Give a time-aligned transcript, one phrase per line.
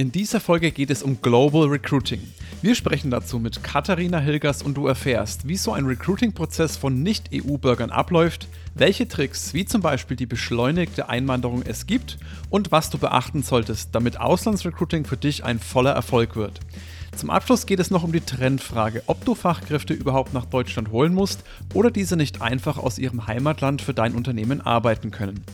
[0.00, 2.22] In dieser Folge geht es um Global Recruiting.
[2.62, 7.90] Wir sprechen dazu mit Katharina Hilgers und du erfährst, wie so ein Recruiting-Prozess von Nicht-EU-Bürgern
[7.90, 12.16] abläuft, welche Tricks, wie zum Beispiel die beschleunigte Einwanderung es gibt
[12.48, 16.60] und was du beachten solltest, damit Auslandsrecruiting für dich ein voller Erfolg wird.
[17.14, 21.12] Zum Abschluss geht es noch um die Trendfrage, ob du Fachkräfte überhaupt nach Deutschland holen
[21.12, 21.44] musst
[21.74, 25.44] oder diese nicht einfach aus ihrem Heimatland für dein Unternehmen arbeiten können.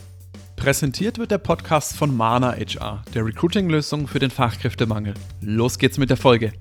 [0.56, 5.12] Präsentiert wird der Podcast von Mana HR, der Recruiting-Lösung für den Fachkräftemangel.
[5.42, 6.54] Los geht's mit der Folge.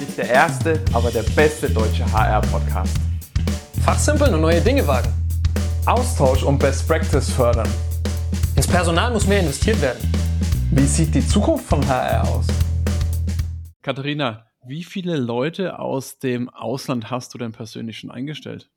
[0.00, 2.96] Nicht der erste, aber der beste deutsche HR-Podcast.
[3.84, 5.12] Fachsimpeln und neue Dinge wagen.
[5.84, 7.68] Austausch und Best Practice fördern.
[8.56, 10.00] Ins Personal muss mehr investiert werden.
[10.72, 12.46] Wie sieht die Zukunft von HR aus?
[13.82, 18.70] Katharina, wie viele Leute aus dem Ausland hast du denn persönlich schon eingestellt?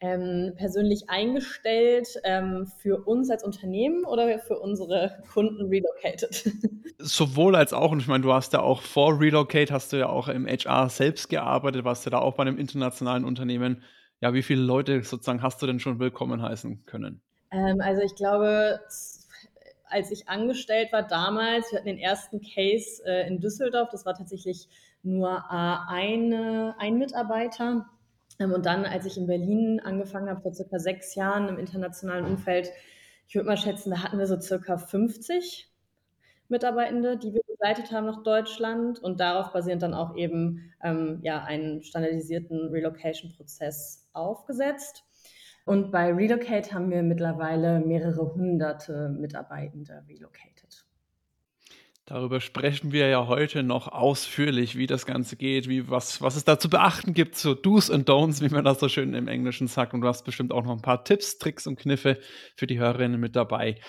[0.00, 6.50] Ähm, persönlich eingestellt ähm, für uns als Unternehmen oder für unsere Kunden relocated?
[6.98, 7.92] Sowohl als auch.
[7.92, 10.88] Und ich meine, du hast ja auch vor Relocate, hast du ja auch im HR
[10.88, 13.82] selbst gearbeitet, warst ja da auch bei einem internationalen Unternehmen.
[14.20, 17.22] Ja, wie viele Leute sozusagen hast du denn schon willkommen heißen können?
[17.50, 18.80] Ähm, also ich glaube,
[19.84, 24.14] als ich angestellt war damals, wir hatten den ersten Case äh, in Düsseldorf, das war
[24.14, 24.68] tatsächlich
[25.02, 27.86] nur äh, eine, ein Mitarbeiter
[28.40, 32.72] und dann, als ich in Berlin angefangen habe, vor circa sechs Jahren im internationalen Umfeld,
[33.28, 35.70] ich würde mal schätzen, da hatten wir so circa 50
[36.48, 41.44] Mitarbeitende, die wir begleitet haben nach Deutschland und darauf basierend dann auch eben ähm, ja,
[41.44, 45.04] einen standardisierten Relocation-Prozess aufgesetzt.
[45.66, 50.86] Und bei Relocate haben wir mittlerweile mehrere hunderte Mitarbeitende relocated.
[52.10, 56.44] Darüber sprechen wir ja heute noch ausführlich, wie das Ganze geht, wie was, was es
[56.44, 59.68] da zu beachten gibt, so Do's und Don'ts, wie man das so schön im Englischen
[59.68, 59.94] sagt.
[59.94, 62.18] Und du hast bestimmt auch noch ein paar Tipps, Tricks und Kniffe
[62.56, 63.80] für die Hörerinnen mit dabei.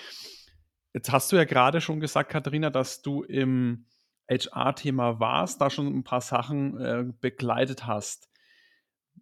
[0.94, 3.86] Jetzt hast du ja gerade schon gesagt, Katharina, dass du im
[4.30, 8.30] HR-Thema warst, da schon ein paar Sachen äh, begleitet hast.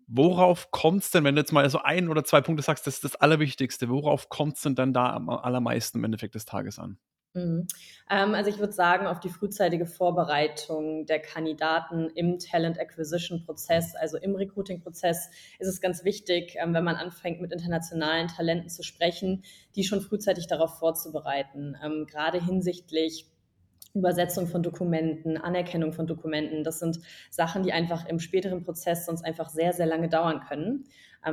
[0.08, 2.96] Worauf kommt es denn, wenn du jetzt mal so ein oder zwei Punkte sagst, das
[2.96, 6.78] ist das Allerwichtigste, worauf kommt es denn dann da am allermeisten im Endeffekt des Tages
[6.78, 6.98] an?
[7.32, 7.68] Mhm.
[8.10, 13.94] Ähm, also ich würde sagen, auf die frühzeitige Vorbereitung der Kandidaten im Talent Acquisition Prozess,
[13.94, 15.30] also im Recruiting Prozess,
[15.60, 19.44] ist es ganz wichtig, ähm, wenn man anfängt, mit internationalen Talenten zu sprechen,
[19.76, 23.26] die schon frühzeitig darauf vorzubereiten, ähm, gerade hinsichtlich
[23.94, 26.64] Übersetzung von Dokumenten, Anerkennung von Dokumenten.
[26.64, 30.84] Das sind Sachen, die einfach im späteren Prozess sonst einfach sehr, sehr lange dauern können,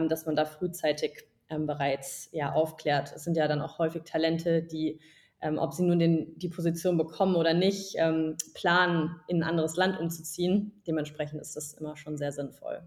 [0.10, 3.14] dass man da frühzeitig bereits ja, aufklärt.
[3.16, 5.00] Es sind ja dann auch häufig Talente, die
[5.42, 9.76] ähm, ob sie nun den, die Position bekommen oder nicht, ähm, planen, in ein anderes
[9.76, 10.82] Land umzuziehen.
[10.88, 12.82] Dementsprechend ist das immer schon sehr sinnvoll.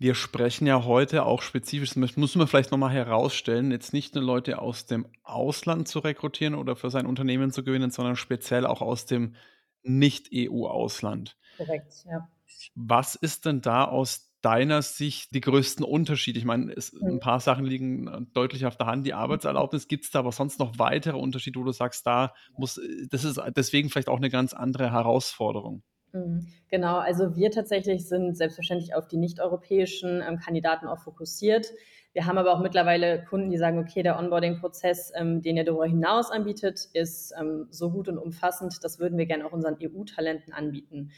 [0.00, 4.22] Wir sprechen ja heute auch spezifisch, das muss man vielleicht nochmal herausstellen, jetzt nicht nur
[4.22, 8.80] Leute aus dem Ausland zu rekrutieren oder für sein Unternehmen zu gewinnen, sondern speziell auch
[8.80, 9.34] aus dem
[9.82, 11.36] Nicht-EU-Ausland.
[11.56, 12.28] Korrekt, ja.
[12.76, 16.38] Was ist denn da aus deiner Sicht die größten Unterschiede?
[16.38, 17.20] Ich meine, es, ein mhm.
[17.20, 19.06] paar Sachen liegen äh, deutlich auf der Hand.
[19.06, 22.78] Die Arbeitserlaubnis gibt es da, aber sonst noch weitere Unterschiede, wo du sagst, da muss,
[22.78, 25.82] äh, das ist deswegen vielleicht auch eine ganz andere Herausforderung.
[26.12, 26.46] Mhm.
[26.70, 31.66] Genau, also wir tatsächlich sind selbstverständlich auf die nicht-europäischen ähm, Kandidaten auch fokussiert.
[32.12, 35.86] Wir haben aber auch mittlerweile Kunden, die sagen, okay, der Onboarding-Prozess, ähm, den ihr darüber
[35.86, 40.52] hinaus anbietet, ist ähm, so gut und umfassend, das würden wir gerne auch unseren EU-Talenten
[40.52, 41.10] anbieten.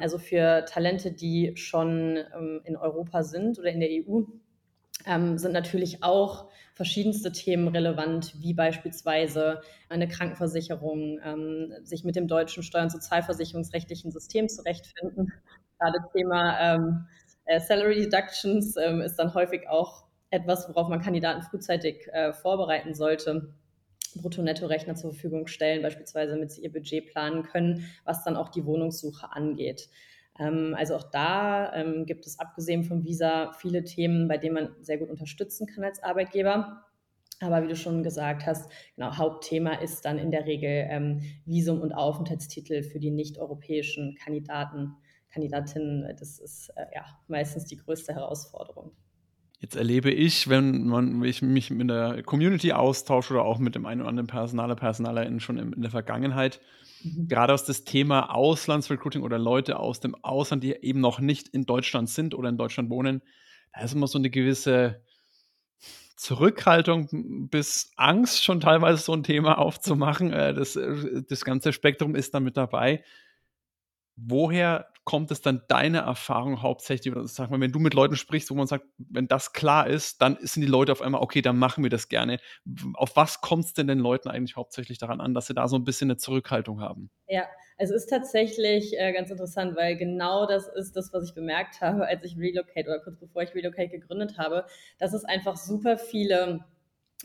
[0.00, 4.22] Also für Talente, die schon ähm, in Europa sind oder in der EU,
[5.06, 12.28] ähm, sind natürlich auch verschiedenste Themen relevant, wie beispielsweise eine Krankenversicherung, ähm, sich mit dem
[12.28, 15.32] deutschen Steuer- und sozialversicherungsrechtlichen System zurechtfinden.
[15.78, 17.04] Gerade Thema
[17.46, 23.54] äh, Salary Deductions ist dann häufig auch etwas, worauf man Kandidaten frühzeitig äh, vorbereiten sollte.
[24.16, 28.64] Brutto-Netto-Rechner zur Verfügung stellen, beispielsweise damit sie ihr Budget planen können, was dann auch die
[28.64, 29.88] Wohnungssuche angeht.
[30.38, 34.76] Ähm, also auch da ähm, gibt es abgesehen vom Visa viele Themen, bei denen man
[34.80, 36.84] sehr gut unterstützen kann als Arbeitgeber.
[37.40, 41.80] Aber wie du schon gesagt hast, genau, Hauptthema ist dann in der Regel ähm, Visum
[41.80, 44.96] und Aufenthaltstitel für die nicht-europäischen Kandidaten,
[45.30, 46.16] Kandidatinnen.
[46.18, 48.92] Das ist äh, ja meistens die größte Herausforderung.
[49.60, 53.86] Jetzt erlebe ich, wenn man ich mich mit der Community austausche oder auch mit dem
[53.86, 56.60] einen oder anderen Personaler, Personalerin schon in, in der Vergangenheit,
[57.02, 57.26] mhm.
[57.26, 61.66] gerade aus das Thema Auslandsrecruiting oder Leute aus dem Ausland, die eben noch nicht in
[61.66, 63.20] Deutschland sind oder in Deutschland wohnen,
[63.74, 65.02] da ist immer so eine gewisse
[66.16, 70.32] Zurückhaltung bis Angst schon teilweise so ein Thema aufzumachen.
[70.32, 73.04] Äh, das, äh, das ganze Spektrum ist da mit dabei.
[74.26, 78.54] Woher kommt es dann deine Erfahrung hauptsächlich, sag mal, wenn du mit Leuten sprichst, wo
[78.54, 81.82] man sagt, wenn das klar ist, dann sind die Leute auf einmal, okay, dann machen
[81.82, 82.38] wir das gerne.
[82.92, 85.76] Auf was kommt es denn den Leuten eigentlich hauptsächlich daran an, dass sie da so
[85.76, 87.10] ein bisschen eine Zurückhaltung haben?
[87.26, 87.44] Ja,
[87.78, 92.06] es ist tatsächlich äh, ganz interessant, weil genau das ist das, was ich bemerkt habe,
[92.06, 94.66] als ich Relocate oder kurz bevor ich Relocate gegründet habe,
[94.98, 96.66] dass es einfach super viele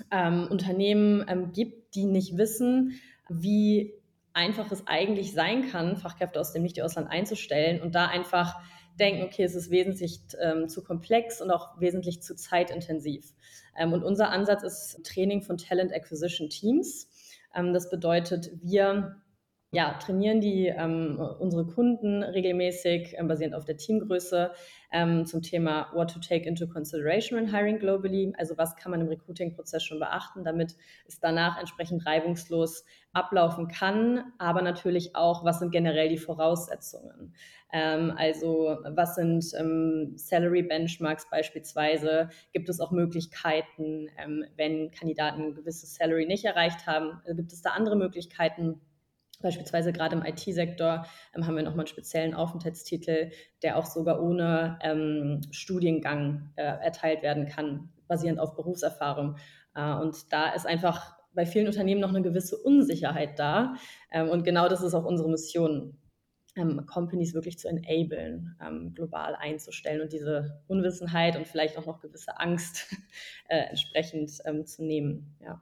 [0.09, 2.99] ähm, Unternehmen ähm, gibt, die nicht wissen,
[3.29, 3.93] wie
[4.33, 8.59] einfach es eigentlich sein kann, Fachkräfte aus dem Nicht-Ausland einzustellen und da einfach
[8.99, 13.33] denken, okay, es ist wesentlich ähm, zu komplex und auch wesentlich zu zeitintensiv.
[13.77, 17.09] Ähm, und unser Ansatz ist Training von Talent Acquisition Teams.
[17.55, 19.22] Ähm, das bedeutet, wir
[19.73, 24.51] ja, trainieren die ähm, unsere Kunden regelmäßig, ähm, basierend auf der Teamgröße,
[24.91, 28.31] ähm, zum Thema What to take into consideration when hiring globally.
[28.37, 30.75] Also was kann man im Recruiting-Prozess schon beachten, damit
[31.07, 37.33] es danach entsprechend reibungslos ablaufen kann, aber natürlich auch, was sind generell die Voraussetzungen.
[37.71, 42.29] Ähm, also was sind ähm, Salary Benchmarks beispielsweise?
[42.51, 47.19] Gibt es auch Möglichkeiten, ähm, wenn Kandidaten ein gewisses Salary nicht erreicht haben?
[47.35, 48.79] Gibt es da andere Möglichkeiten?
[49.43, 51.05] Beispielsweise gerade im IT-Sektor
[51.35, 53.31] ähm, haben wir nochmal einen speziellen Aufenthaltstitel,
[53.61, 59.35] der auch sogar ohne ähm, Studiengang äh, erteilt werden kann, basierend auf Berufserfahrung.
[59.75, 63.75] Äh, und da ist einfach bei vielen Unternehmen noch eine gewisse Unsicherheit da.
[64.11, 65.97] Ähm, und genau das ist auch unsere Mission,
[66.55, 71.99] ähm, Companies wirklich zu enablen, ähm, global einzustellen und diese Unwissenheit und vielleicht auch noch
[71.99, 72.95] gewisse Angst
[73.49, 75.35] äh, entsprechend ähm, zu nehmen.
[75.41, 75.61] Ja.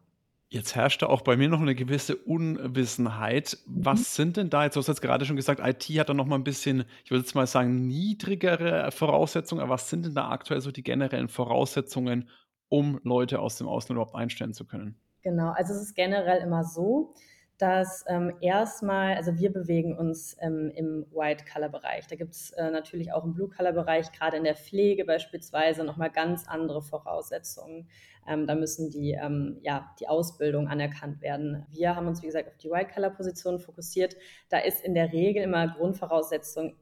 [0.54, 3.58] Jetzt herrschte auch bei mir noch eine gewisse Unwissenheit.
[3.68, 4.04] Was mhm.
[4.04, 6.36] sind denn da jetzt, du hast jetzt gerade schon gesagt, IT hat da noch mal
[6.36, 10.60] ein bisschen, ich würde jetzt mal sagen, niedrigere Voraussetzungen, aber was sind denn da aktuell
[10.60, 12.28] so die generellen Voraussetzungen,
[12.68, 15.00] um Leute aus dem Ausland überhaupt einstellen zu können?
[15.22, 17.14] Genau, also es ist generell immer so,
[17.62, 22.08] dass ähm, erstmal, also wir bewegen uns ähm, im White-Color-Bereich.
[22.08, 26.48] Da gibt es äh, natürlich auch im Blue-Color-Bereich, gerade in der Pflege beispielsweise, nochmal ganz
[26.48, 27.88] andere Voraussetzungen.
[28.28, 31.68] Ähm, da müssen die, ähm, ja, die Ausbildung anerkannt werden.
[31.70, 34.16] Wir haben uns, wie gesagt, auf die White-Color-Position fokussiert.
[34.50, 36.76] Da ist in der Regel immer Grundvoraussetzung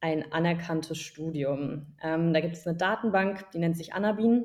[0.00, 1.94] ein anerkanntes Studium.
[2.02, 4.44] Ähm, da gibt es eine Datenbank, die nennt sich Anabin.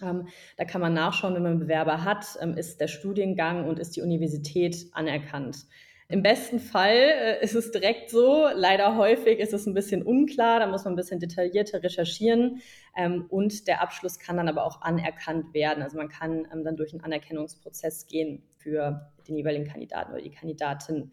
[0.00, 3.96] Da kann man nachschauen, wenn man einen Bewerber hat, ähm, ist der Studiengang und ist
[3.96, 5.66] die Universität anerkannt.
[6.10, 8.46] Im besten Fall äh, ist es direkt so.
[8.54, 10.58] Leider häufig ist es ein bisschen unklar.
[10.58, 12.62] Da muss man ein bisschen detaillierter recherchieren.
[12.96, 15.82] Ähm, und der Abschluss kann dann aber auch anerkannt werden.
[15.82, 20.30] Also man kann ähm, dann durch einen Anerkennungsprozess gehen für den jeweiligen Kandidaten oder die
[20.30, 21.12] Kandidatin.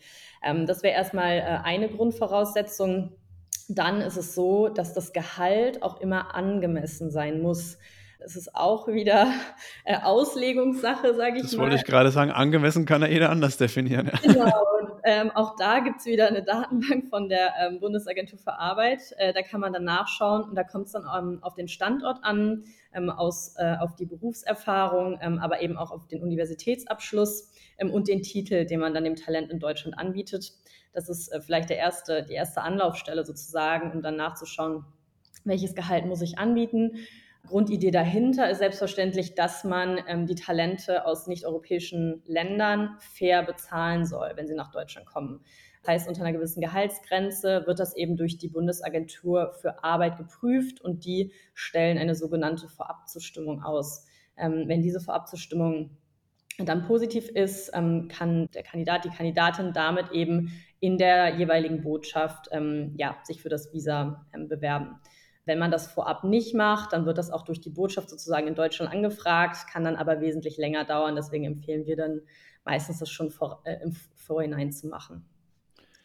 [0.65, 3.11] Das wäre erstmal äh, eine Grundvoraussetzung.
[3.67, 7.77] Dann ist es so, dass das Gehalt auch immer angemessen sein muss.
[8.19, 9.27] Es ist auch wieder
[9.83, 11.57] äh, Auslegungssache, sage ich das mal.
[11.57, 12.31] Das wollte ich gerade sagen.
[12.31, 14.11] Angemessen kann er jeder anders definieren.
[14.23, 14.33] Ja.
[14.33, 14.45] Genau.
[14.79, 19.01] Und, ähm, auch da gibt es wieder eine Datenbank von der ähm, Bundesagentur für Arbeit.
[19.17, 22.19] Äh, da kann man dann nachschauen und da kommt es dann ähm, auf den Standort
[22.23, 22.63] an,
[22.93, 28.07] ähm, aus, äh, auf die Berufserfahrung, ähm, aber eben auch auf den Universitätsabschluss ähm, und
[28.07, 30.53] den Titel, den man dann dem Talent in Deutschland anbietet.
[30.93, 34.85] Das ist äh, vielleicht der erste, die erste Anlaufstelle sozusagen, um dann nachzuschauen,
[35.43, 36.97] welches Gehalt muss ich anbieten.
[37.47, 44.31] Grundidee dahinter ist selbstverständlich, dass man ähm, die Talente aus nicht-europäischen Ländern fair bezahlen soll,
[44.35, 45.41] wenn sie nach Deutschland kommen.
[45.81, 50.81] Das heißt, unter einer gewissen Gehaltsgrenze wird das eben durch die Bundesagentur für Arbeit geprüft
[50.81, 54.05] und die stellen eine sogenannte Vorabzustimmung aus.
[54.35, 55.91] Ähm, wenn diese Vorabzustimmung
[56.57, 62.47] dann positiv ist, ähm, kann der Kandidat, die Kandidatin damit eben in der jeweiligen Botschaft
[62.51, 64.99] ähm, ja, sich für das Visa ähm, bewerben.
[65.45, 68.55] Wenn man das vorab nicht macht, dann wird das auch durch die Botschaft sozusagen in
[68.55, 71.15] Deutschland angefragt, kann dann aber wesentlich länger dauern.
[71.15, 72.21] Deswegen empfehlen wir dann
[72.63, 75.25] meistens das schon vor, äh, im Vorhinein zu machen.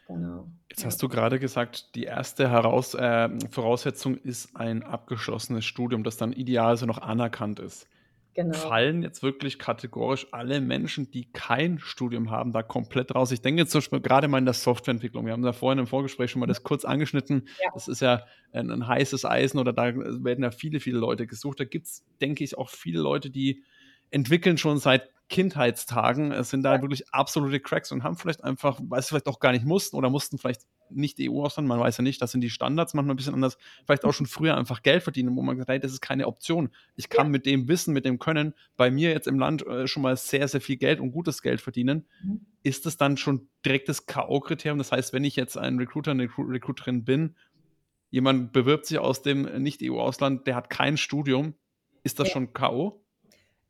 [0.07, 0.49] Genau.
[0.69, 6.17] Jetzt hast du gerade gesagt, die erste Heraus äh, Voraussetzung ist ein abgeschlossenes Studium, das
[6.17, 7.87] dann idealerweise noch anerkannt ist.
[8.35, 8.57] Genau.
[8.57, 13.33] Fallen jetzt wirklich kategorisch alle Menschen, die kein Studium haben, da komplett raus?
[13.33, 15.27] Ich denke jetzt zum Beispiel gerade mal in der Softwareentwicklung.
[15.27, 17.49] Wir haben da vorhin im Vorgespräch schon mal das kurz angeschnitten.
[17.61, 17.71] Ja.
[17.75, 21.59] Das ist ja ein, ein, heißes Eisen oder da werden ja viele, viele Leute gesucht.
[21.59, 23.65] Da gibt es, denke ich, auch viele Leute, die
[24.11, 29.01] entwickeln schon seit Kindheitstagen, es sind da wirklich absolute Cracks und haben vielleicht einfach, weil
[29.01, 32.21] sie vielleicht auch gar nicht mussten oder mussten vielleicht nicht EU-Ausland, man weiß ja nicht,
[32.21, 35.37] das sind die Standards manchmal ein bisschen anders, vielleicht auch schon früher einfach Geld verdienen,
[35.37, 36.71] wo man gesagt hat, hey, das ist keine Option.
[36.97, 37.31] Ich kann ja.
[37.31, 40.49] mit dem Wissen, mit dem Können bei mir jetzt im Land äh, schon mal sehr,
[40.49, 42.09] sehr viel Geld und gutes Geld verdienen.
[42.25, 42.41] Mhm.
[42.65, 44.79] Ist das dann schon direkt das K.O.-Kriterium?
[44.79, 47.37] Das heißt, wenn ich jetzt ein Recruiter, eine Recruiterin bin,
[48.11, 51.55] jemand bewirbt sich aus dem Nicht-EU-Ausland, der hat kein Studium,
[52.03, 52.33] ist das ja.
[52.33, 53.01] schon K.O.?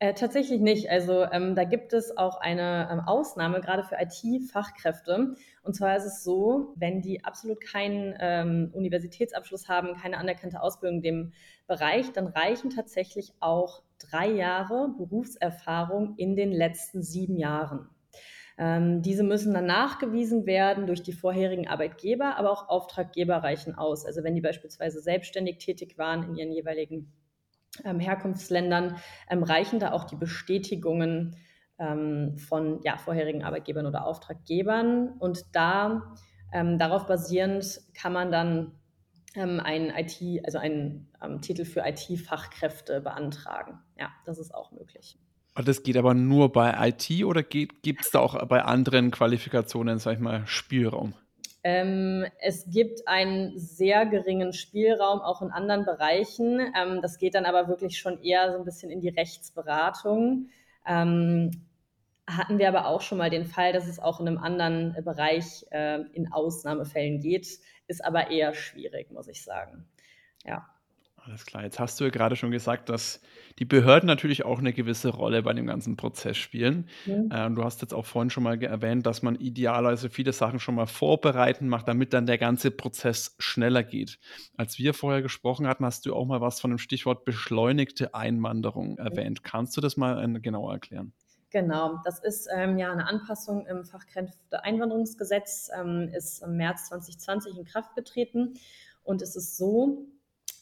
[0.03, 0.89] Äh, tatsächlich nicht.
[0.89, 5.35] Also ähm, da gibt es auch eine ähm, Ausnahme, gerade für IT-Fachkräfte.
[5.63, 10.97] Und zwar ist es so, wenn die absolut keinen ähm, Universitätsabschluss haben, keine anerkannte Ausbildung
[10.97, 11.33] in dem
[11.67, 17.91] Bereich, dann reichen tatsächlich auch drei Jahre Berufserfahrung in den letzten sieben Jahren.
[18.57, 24.07] Ähm, diese müssen dann nachgewiesen werden durch die vorherigen Arbeitgeber, aber auch Auftraggeber reichen aus.
[24.07, 27.13] Also wenn die beispielsweise selbstständig tätig waren in ihren jeweiligen
[27.85, 28.97] Herkunftsländern,
[29.29, 31.37] ähm, reichen da auch die Bestätigungen
[31.79, 35.15] ähm, von ja, vorherigen Arbeitgebern oder Auftraggebern.
[35.19, 36.15] Und da
[36.53, 38.73] ähm, darauf basierend kann man dann
[39.35, 43.79] ähm, einen IT, also einen ähm, Titel für IT-Fachkräfte beantragen.
[43.99, 45.19] Ja, das ist auch möglich.
[45.55, 50.15] Das geht aber nur bei IT oder gibt es da auch bei anderen Qualifikationen, sag
[50.15, 51.15] ich mal, Spielraum?
[51.63, 56.61] Ähm, es gibt einen sehr geringen Spielraum auch in anderen Bereichen.
[56.75, 60.49] Ähm, das geht dann aber wirklich schon eher so ein bisschen in die Rechtsberatung.
[60.87, 61.51] Ähm,
[62.27, 65.67] hatten wir aber auch schon mal den Fall, dass es auch in einem anderen Bereich
[65.71, 69.89] äh, in Ausnahmefällen geht, ist aber eher schwierig, muss ich sagen.
[70.45, 70.67] Ja.
[71.25, 71.65] Alles klar.
[71.65, 73.21] Jetzt hast du ja gerade schon gesagt, dass
[73.59, 76.89] die Behörden natürlich auch eine gewisse Rolle bei dem ganzen Prozess spielen.
[77.05, 77.31] Mhm.
[77.31, 80.75] Äh, du hast jetzt auch vorhin schon mal erwähnt, dass man idealerweise viele Sachen schon
[80.75, 84.19] mal vorbereiten macht, damit dann der ganze Prozess schneller geht.
[84.57, 88.93] Als wir vorher gesprochen hatten, hast du auch mal was von dem Stichwort beschleunigte Einwanderung
[88.93, 88.99] mhm.
[88.99, 89.45] erwähnt.
[89.45, 91.13] Kannst du das mal äh, genauer erklären?
[91.51, 97.65] Genau, das ist ähm, ja eine Anpassung im Fachkräfteeinwanderungsgesetz, ähm, ist im März 2020 in
[97.65, 98.55] Kraft getreten.
[99.03, 100.07] Und es ist so,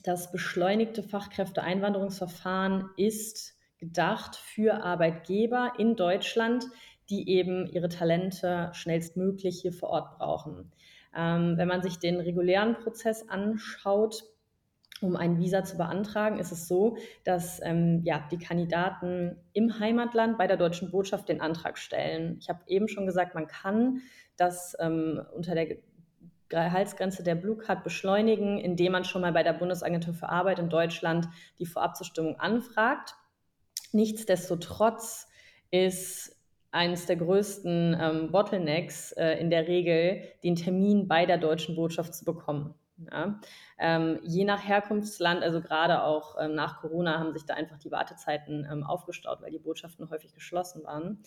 [0.08, 6.64] das beschleunigte Fachkräfteeinwanderungsverfahren ist gedacht für Arbeitgeber in Deutschland,
[7.10, 10.72] die eben ihre Talente schnellstmöglich hier vor Ort brauchen.
[11.14, 14.24] Ähm, wenn man sich den regulären Prozess anschaut,
[15.02, 20.38] um ein Visa zu beantragen, ist es so, dass ähm, ja, die Kandidaten im Heimatland
[20.38, 22.38] bei der deutschen Botschaft den Antrag stellen.
[22.40, 24.00] Ich habe eben schon gesagt, man kann
[24.38, 25.76] das ähm, unter der
[26.48, 30.68] Gehaltsgrenze der Blue Card beschleunigen, indem man schon mal bei der Bundesagentur für Arbeit in
[30.68, 31.28] Deutschland
[31.58, 33.14] die Vorabzustimmung anfragt.
[33.92, 35.28] Nichtsdestotrotz
[35.70, 36.36] ist
[36.70, 42.14] eines der größten ähm, Bottlenecks äh, in der Regel, den Termin bei der deutschen Botschaft
[42.14, 42.74] zu bekommen.
[43.10, 43.40] Ja?
[43.78, 47.90] Ähm, je nach Herkunftsland, also gerade auch ähm, nach Corona, haben sich da einfach die
[47.90, 51.22] Wartezeiten ähm, aufgestaut, weil die Botschaften häufig geschlossen waren.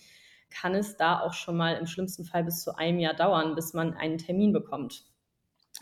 [0.52, 3.74] Kann es da auch schon mal im schlimmsten Fall bis zu einem Jahr dauern, bis
[3.74, 5.06] man einen Termin bekommt.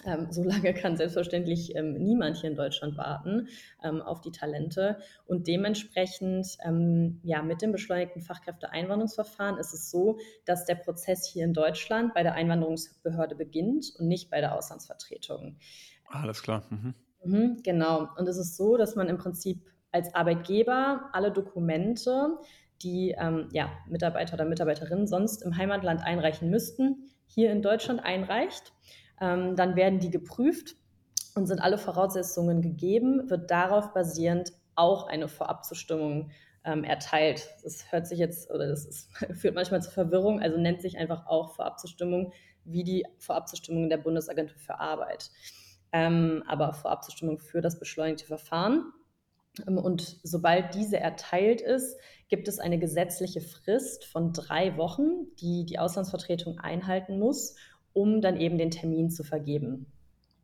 [0.06, 3.48] Ähm, so lange kann selbstverständlich ähm, niemand hier in Deutschland warten
[3.84, 5.00] ähm, auf die Talente.
[5.25, 11.44] Und dementsprechend, ähm, ja, mit dem beschleunigten Fachkräfteeinwanderungsverfahren ist es so, dass der Prozess hier
[11.46, 15.58] in Deutschland bei der Einwanderungsbehörde beginnt und nicht bei der Auslandsvertretung.
[16.10, 16.63] Alles klar.
[16.70, 16.94] Mhm.
[17.24, 18.08] Mhm, genau.
[18.18, 22.38] Und es ist so, dass man im Prinzip als Arbeitgeber alle Dokumente,
[22.82, 28.74] die ähm, ja, Mitarbeiter oder Mitarbeiterinnen sonst im Heimatland einreichen müssten, hier in Deutschland einreicht.
[29.21, 30.75] Ähm, dann werden die geprüft
[31.35, 36.31] und sind alle Voraussetzungen gegeben, wird darauf basierend auch eine Vorabzustimmung
[36.63, 37.47] ähm, erteilt.
[37.63, 41.27] Das hört sich jetzt, oder das ist, führt manchmal zur Verwirrung, also nennt sich einfach
[41.27, 42.33] auch Vorabzustimmung
[42.65, 45.31] wie die Vorabzustimmung der Bundesagentur für Arbeit.
[45.91, 48.91] Ähm, aber Vorabzustimmung für das beschleunigte Verfahren.
[49.67, 51.97] Ähm, und sobald diese erteilt ist,
[52.27, 57.55] gibt es eine gesetzliche Frist von drei Wochen, die die Auslandsvertretung einhalten muss,
[57.93, 59.88] um dann eben den Termin zu vergeben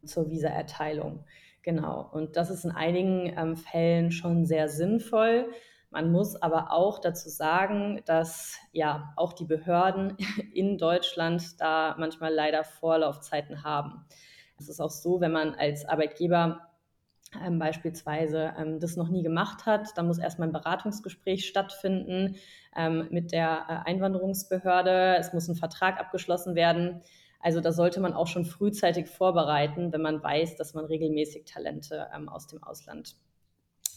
[0.04, 1.24] zur Visaerteilung.
[1.64, 2.08] Genau.
[2.12, 5.50] Und das ist in einigen ähm, Fällen schon sehr sinnvoll.
[5.90, 10.18] Man muss aber auch dazu sagen, dass ja auch die Behörden
[10.54, 14.06] in Deutschland da manchmal leider Vorlaufzeiten haben.
[14.60, 16.70] Es ist auch so, wenn man als Arbeitgeber
[17.44, 22.36] ähm, beispielsweise ähm, das noch nie gemacht hat, dann muss erstmal ein Beratungsgespräch stattfinden
[22.76, 25.16] ähm, mit der äh, Einwanderungsbehörde.
[25.18, 27.02] Es muss ein Vertrag abgeschlossen werden.
[27.40, 32.08] Also da sollte man auch schon frühzeitig vorbereiten, wenn man weiß, dass man regelmäßig Talente
[32.16, 33.16] ähm, aus dem Ausland,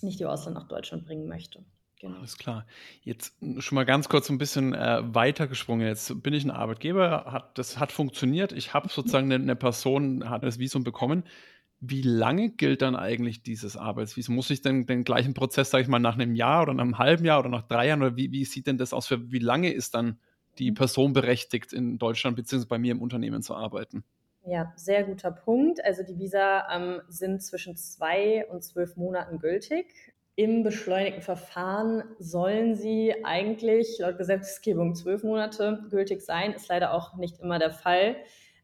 [0.02, 1.64] nicht über Ausland nach Deutschland bringen möchte.
[2.00, 2.18] Genau.
[2.18, 2.64] Alles klar.
[3.02, 5.87] Jetzt schon mal ganz kurz ein bisschen äh, weitergesprungen.
[5.87, 8.52] Jetzt bin ich ein Arbeitgeber, hat, das hat funktioniert.
[8.52, 11.25] Ich habe sozusagen eine, eine, Person, hat das Visum bekommen.
[11.80, 14.35] Wie lange gilt dann eigentlich dieses Arbeitsvisum?
[14.35, 16.99] Muss ich denn den gleichen Prozess, sage ich mal, nach einem Jahr oder nach einem
[16.99, 19.09] halben Jahr oder nach drei Jahren oder wie, wie sieht denn das aus?
[19.09, 20.18] Für wie lange ist dann
[20.59, 20.75] die mhm.
[20.75, 22.67] Person berechtigt, in Deutschland bzw.
[22.69, 24.05] bei mir im Unternehmen zu arbeiten?
[24.45, 25.85] Ja, sehr guter Punkt.
[25.85, 29.95] Also die Visa ähm, sind zwischen zwei und zwölf Monaten gültig.
[30.37, 37.17] Im beschleunigten Verfahren sollen sie eigentlich laut Gesetzgebung zwölf Monate gültig sein, ist leider auch
[37.17, 38.17] nicht immer der Fall.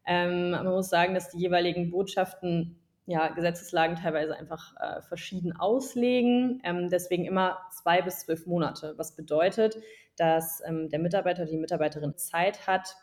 [0.07, 6.61] Ähm, man muss sagen, dass die jeweiligen Botschaften ja, Gesetzeslagen teilweise einfach äh, verschieden auslegen.
[6.63, 9.77] Ähm, deswegen immer zwei bis zwölf Monate, was bedeutet,
[10.17, 12.95] dass ähm, der Mitarbeiter die Mitarbeiterin Zeit hat,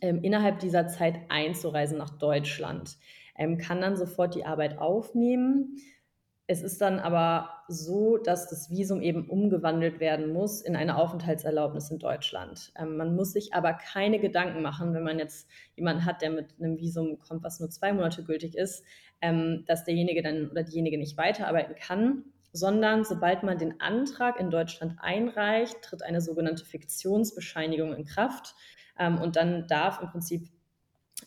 [0.00, 2.96] ähm, innerhalb dieser Zeit einzureisen nach Deutschland.
[3.36, 5.78] Ähm, kann dann sofort die Arbeit aufnehmen
[6.48, 11.90] es ist dann aber so, dass das Visum eben umgewandelt werden muss in eine Aufenthaltserlaubnis
[11.90, 12.72] in Deutschland.
[12.78, 16.54] Ähm, man muss sich aber keine Gedanken machen, wenn man jetzt jemanden hat, der mit
[16.58, 18.84] einem Visum kommt, was nur zwei Monate gültig ist,
[19.20, 24.50] ähm, dass derjenige dann oder diejenige nicht weiterarbeiten kann, sondern sobald man den Antrag in
[24.50, 28.54] Deutschland einreicht, tritt eine sogenannte Fiktionsbescheinigung in Kraft.
[28.98, 30.48] Ähm, und dann darf im Prinzip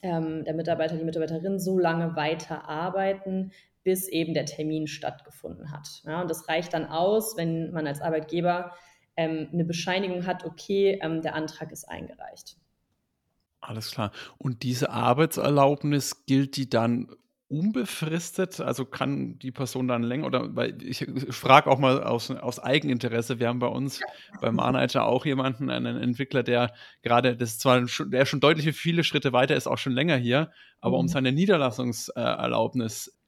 [0.01, 3.51] ähm, der Mitarbeiter, die Mitarbeiterin so lange weiterarbeiten,
[3.89, 6.03] bis eben der Termin stattgefunden hat.
[6.05, 8.71] Ja, und das reicht dann aus, wenn man als Arbeitgeber
[9.17, 12.57] ähm, eine Bescheinigung hat, okay, ähm, der Antrag ist eingereicht.
[13.61, 14.11] Alles klar.
[14.37, 17.07] Und diese Arbeitserlaubnis gilt die dann
[17.49, 18.61] unbefristet?
[18.61, 23.39] Also kann die Person dann länger oder weil ich, frage auch mal aus, aus Eigeninteresse.
[23.39, 23.99] Wir haben bei uns
[24.39, 28.73] beim Manager auch jemanden, einen Entwickler, der gerade, das ist zwar schon, der schon deutlich
[28.77, 31.01] viele Schritte weiter ist, auch schon länger hier, aber mhm.
[31.01, 33.18] um seine Niederlassungserlaubnis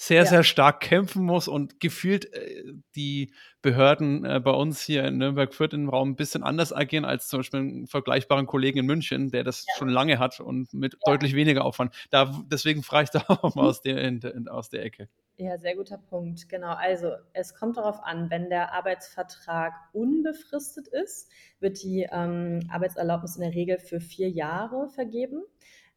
[0.00, 0.26] sehr, ja.
[0.26, 2.64] sehr stark kämpfen muss und gefühlt äh,
[2.94, 7.26] die Behörden äh, bei uns hier in Nürnberg-Fürth im Raum ein bisschen anders agieren als
[7.26, 9.74] zum Beispiel einen vergleichbaren Kollegen in München, der das ja.
[9.76, 10.98] schon lange hat und mit ja.
[11.04, 11.92] deutlich weniger Aufwand.
[12.10, 15.08] Da, deswegen frage ich da auch mal aus der, in, in, aus der Ecke.
[15.36, 16.48] Ja, sehr guter Punkt.
[16.48, 16.74] Genau.
[16.74, 21.28] Also es kommt darauf an, wenn der Arbeitsvertrag unbefristet ist,
[21.58, 25.42] wird die ähm, Arbeitserlaubnis in der Regel für vier Jahre vergeben.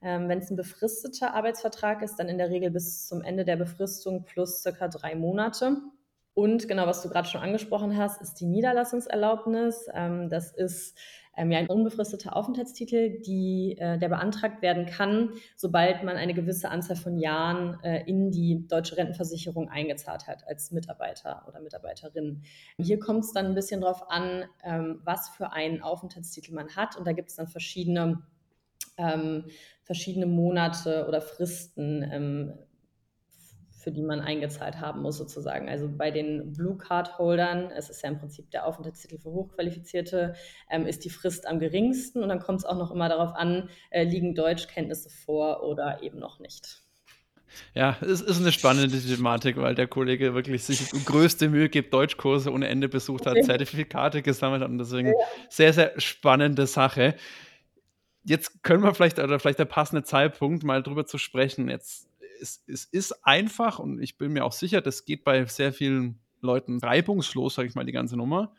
[0.02, 3.56] Ähm, Wenn es ein befristeter Arbeitsvertrag ist, dann in der Regel bis zum Ende der
[3.56, 5.78] Befristung plus circa drei Monate.
[6.34, 9.88] Und genau, was du gerade schon angesprochen hast, ist die Niederlassungserlaubnis.
[9.94, 10.98] Ähm, das ist
[11.36, 16.70] ähm, ja ein unbefristeter Aufenthaltstitel, die, äh, der beantragt werden kann, sobald man eine gewisse
[16.70, 22.44] Anzahl von Jahren äh, in die deutsche Rentenversicherung eingezahlt hat als Mitarbeiter oder Mitarbeiterin.
[22.78, 26.98] Hier kommt es dann ein bisschen darauf an, ähm, was für einen Aufenthaltstitel man hat.
[26.98, 28.22] Und da gibt es dann verschiedene
[28.98, 29.46] ähm,
[29.92, 32.54] verschiedene Monate oder Fristen, ähm,
[33.78, 35.68] für die man eingezahlt haben muss, sozusagen.
[35.68, 40.34] Also bei den Blue Card Holdern, es ist ja im Prinzip der Aufenthaltstitel für Hochqualifizierte,
[40.70, 43.68] ähm, ist die Frist am geringsten und dann kommt es auch noch immer darauf an,
[43.90, 46.84] äh, liegen Deutschkenntnisse vor oder eben noch nicht.
[47.74, 52.54] Ja, es ist eine spannende Thematik, weil der Kollege wirklich sich größte Mühe gibt, Deutschkurse
[52.54, 55.12] ohne Ende besucht hat, Zertifikate gesammelt hat und deswegen
[55.50, 57.16] sehr, sehr spannende Sache
[58.24, 61.70] jetzt können wir vielleicht, oder vielleicht der passende Zeitpunkt, mal drüber zu sprechen.
[61.70, 62.08] Jetzt,
[62.40, 66.20] es, es ist einfach und ich bin mir auch sicher, das geht bei sehr vielen
[66.42, 68.54] Leuten reibungslos, sage ich mal, die ganze Nummer.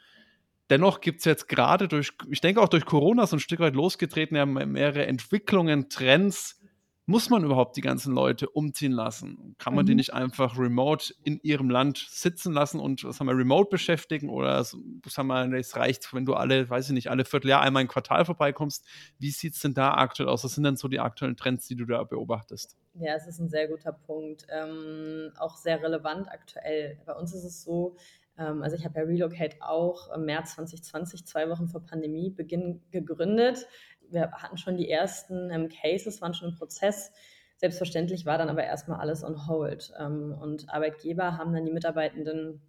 [0.71, 3.75] Dennoch gibt es jetzt gerade durch, ich denke auch durch Corona so ein Stück weit
[3.75, 6.62] losgetreten, ja, mehrere Entwicklungen, Trends,
[7.07, 9.57] muss man überhaupt die ganzen Leute umziehen lassen?
[9.59, 9.89] Kann man mhm.
[9.89, 14.29] die nicht einfach remote in ihrem Land sitzen lassen und, was haben wir, remote beschäftigen?
[14.29, 17.89] Oder sagen wir, es reicht, wenn du alle, weiß ich nicht, alle Vierteljahr einmal im
[17.89, 18.87] Quartal vorbeikommst.
[19.19, 20.45] Wie sieht es denn da aktuell aus?
[20.45, 22.77] Was sind denn so die aktuellen Trends, die du da beobachtest?
[22.95, 24.47] Ja, es ist ein sehr guter Punkt.
[24.49, 27.01] Ähm, auch sehr relevant aktuell.
[27.05, 27.97] Bei uns ist es so,
[28.39, 33.67] ähm, also ich habe ja Relocate auch im März 2020, zwei Wochen vor Pandemiebeginn gegründet
[34.13, 37.13] wir hatten schon die ersten ähm, Cases, waren schon im Prozess.
[37.57, 39.93] Selbstverständlich war dann aber erstmal alles on hold.
[39.99, 42.61] Ähm, und Arbeitgeber haben dann die Mitarbeitenden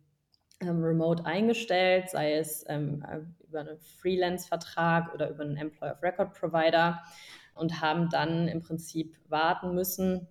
[0.62, 3.06] ähm, remote eingestellt, sei es ähm,
[3.47, 7.01] über einen Freelance-Vertrag oder über einen Employer of Record Provider
[7.56, 10.27] und haben dann im Prinzip warten müssen,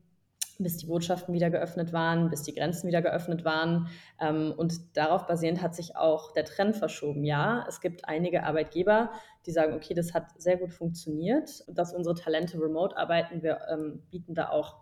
[0.59, 3.89] bis die Botschaften wieder geöffnet waren, bis die Grenzen wieder geöffnet waren.
[4.21, 7.25] Ähm, und darauf basierend hat sich auch der Trend verschoben.
[7.25, 9.11] Ja, es gibt einige Arbeitgeber,
[9.47, 13.43] die sagen, okay, das hat sehr gut funktioniert, dass unsere Talente remote arbeiten.
[13.43, 14.77] Wir ähm, bieten da auch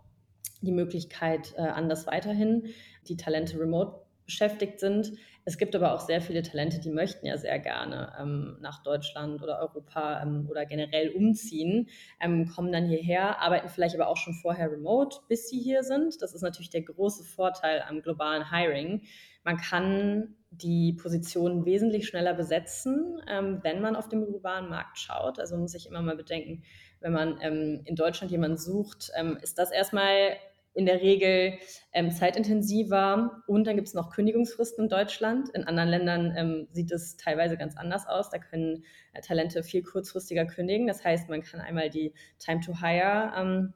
[0.61, 2.67] die Möglichkeit äh, an, dass weiterhin
[3.07, 4.00] die Talente remote
[4.31, 5.11] beschäftigt sind.
[5.43, 9.41] Es gibt aber auch sehr viele Talente, die möchten ja sehr gerne ähm, nach Deutschland
[9.43, 11.89] oder Europa ähm, oder generell umziehen,
[12.19, 16.21] ähm, kommen dann hierher, arbeiten vielleicht aber auch schon vorher remote, bis sie hier sind.
[16.21, 19.01] Das ist natürlich der große Vorteil am globalen Hiring.
[19.43, 25.39] Man kann die Positionen wesentlich schneller besetzen, ähm, wenn man auf dem globalen Markt schaut.
[25.39, 26.63] Also muss ich immer mal bedenken,
[26.99, 30.37] wenn man ähm, in Deutschland jemanden sucht, ähm, ist das erstmal
[30.73, 31.53] in der Regel
[31.91, 35.49] ähm, zeitintensiver und dann gibt es noch Kündigungsfristen in Deutschland.
[35.49, 38.29] In anderen Ländern ähm, sieht es teilweise ganz anders aus.
[38.29, 40.87] Da können äh, Talente viel kurzfristiger kündigen.
[40.87, 43.73] Das heißt, man kann einmal die Time to Hire ähm,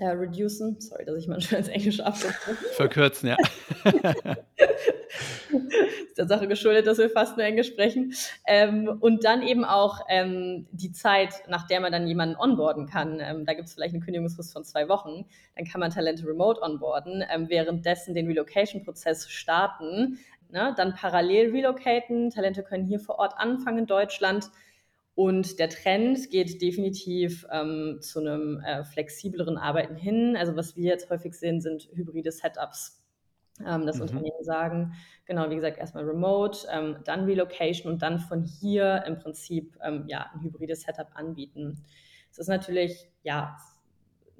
[0.00, 0.80] äh, reducen.
[0.80, 2.54] Sorry, dass ich manchmal ins Englische abrufe.
[2.72, 3.36] Verkürzen, ja.
[6.14, 8.14] ist der Sache geschuldet, dass wir fast nur Englisch sprechen.
[8.46, 13.20] Ähm, und dann eben auch ähm, die Zeit, nach der man dann jemanden onboarden kann.
[13.20, 15.26] Ähm, da gibt es vielleicht eine Kündigungsfrist von zwei Wochen.
[15.56, 20.18] Dann kann man Talente remote onboarden, ähm, währenddessen den Relocation-Prozess starten.
[20.50, 20.72] Ne?
[20.76, 22.30] Dann parallel relocaten.
[22.30, 24.50] Talente können hier vor Ort anfangen in Deutschland
[25.14, 30.36] und der Trend geht definitiv ähm, zu einem äh, flexibleren Arbeiten hin.
[30.36, 33.00] Also was wir jetzt häufig sehen, sind hybride Setups.
[33.64, 34.02] Ähm, das mhm.
[34.02, 34.94] Unternehmen sagen,
[35.26, 40.04] genau, wie gesagt, erstmal Remote, ähm, dann Relocation und dann von hier im Prinzip ähm,
[40.08, 41.84] ja, ein hybrides Setup anbieten.
[42.32, 43.56] Es ist natürlich ja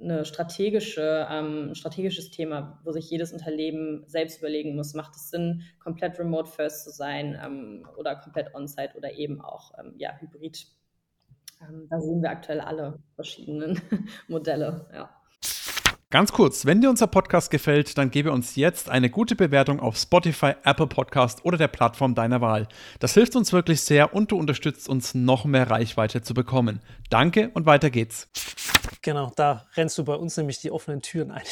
[0.01, 5.29] eine strategische, ähm, ein strategisches Thema, wo sich jedes Unternehmen selbst überlegen muss, macht es
[5.29, 10.17] Sinn, komplett remote first zu sein ähm, oder komplett on-site oder eben auch ähm, ja,
[10.19, 10.67] hybrid.
[11.61, 13.79] Ähm, da sehen wir aktuell alle verschiedenen
[14.27, 15.14] Modelle, ja.
[16.11, 19.97] Ganz kurz, wenn dir unser Podcast gefällt, dann gebe uns jetzt eine gute Bewertung auf
[19.97, 22.67] Spotify, Apple Podcast oder der Plattform deiner Wahl.
[22.99, 26.79] Das hilft uns wirklich sehr und du unterstützt uns, noch mehr Reichweite zu bekommen.
[27.09, 28.29] Danke und weiter geht's.
[29.01, 31.43] Genau, da rennst du bei uns nämlich die offenen Türen ein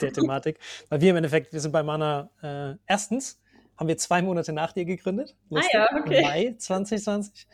[0.00, 0.60] der Thematik.
[0.88, 3.41] Weil wir im Endeffekt, wir sind bei Mana äh, erstens
[3.76, 5.36] haben wir zwei Monate nach dir gegründet.
[5.50, 6.22] Lustig, ah ja, okay.
[6.22, 7.46] Mai 2020.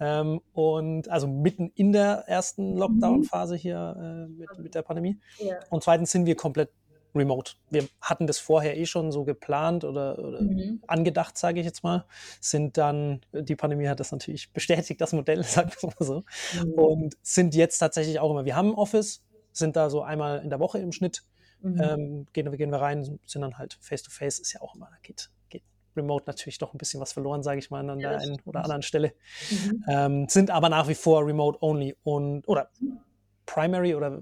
[0.00, 5.18] Ähm, und also mitten in der ersten Lockdown-Phase hier äh, mit, mit, der Pandemie.
[5.38, 5.56] Ja.
[5.70, 6.70] Und zweitens sind wir komplett
[7.14, 7.52] remote.
[7.70, 10.82] Wir hatten das vorher eh schon so geplant oder, oder mhm.
[10.86, 12.04] angedacht, sage ich jetzt mal.
[12.40, 16.24] Sind dann, die Pandemie hat das natürlich bestätigt, das Modell, sagen wir mal so.
[16.62, 16.72] Mhm.
[16.72, 19.22] Und sind jetzt tatsächlich auch immer, wir haben ein Office,
[19.52, 21.22] sind da so einmal in der Woche im Schnitt.
[21.62, 21.80] Mhm.
[21.80, 25.30] Ähm, gehen, gehen wir rein, sind dann halt face-to-face, -face, ist ja auch immer, geht,
[25.32, 25.33] geht
[25.96, 28.62] remote natürlich doch ein bisschen was verloren, sage ich mal, an ja, der einen oder
[28.62, 29.12] anderen Stelle.
[29.50, 29.84] Mhm.
[29.88, 32.70] Ähm, sind aber nach wie vor remote only und oder
[33.46, 34.20] primary oder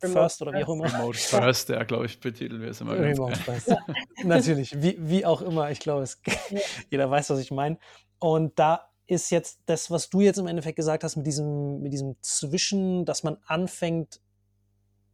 [0.00, 0.92] First oder wie auch immer.
[0.92, 2.98] Remote First, ja, glaube ich, betiteln wir es immer.
[2.98, 3.68] Remote First.
[3.68, 3.78] Ja.
[4.24, 5.70] Natürlich, wie, wie auch immer.
[5.70, 6.04] Ich glaube,
[6.90, 7.78] jeder weiß, was ich meine.
[8.18, 11.92] Und da ist jetzt das, was du jetzt im Endeffekt gesagt hast, mit diesem, mit
[11.92, 14.20] diesem Zwischen, dass man anfängt,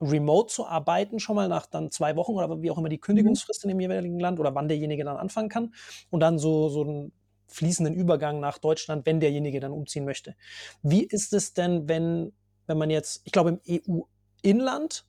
[0.01, 3.65] remote zu arbeiten, schon mal nach dann zwei Wochen oder wie auch immer die Kündigungsfrist
[3.65, 5.75] in dem jeweiligen Land oder wann derjenige dann anfangen kann.
[6.11, 7.13] Und dann so, so einen
[7.49, 10.35] fließenden Übergang nach Deutschland, wenn derjenige dann umziehen möchte.
[10.83, 12.33] Wie ist es denn, wenn,
[12.67, 14.03] wenn man jetzt, ich glaube, im EU
[14.43, 15.05] Inland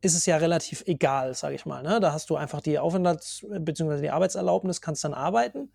[0.00, 1.82] ist es ja relativ egal, sage ich mal.
[1.82, 1.98] Ne?
[1.98, 4.02] Da hast du einfach die Aufenthalts- bzw.
[4.02, 5.72] die Arbeitserlaubnis, kannst dann arbeiten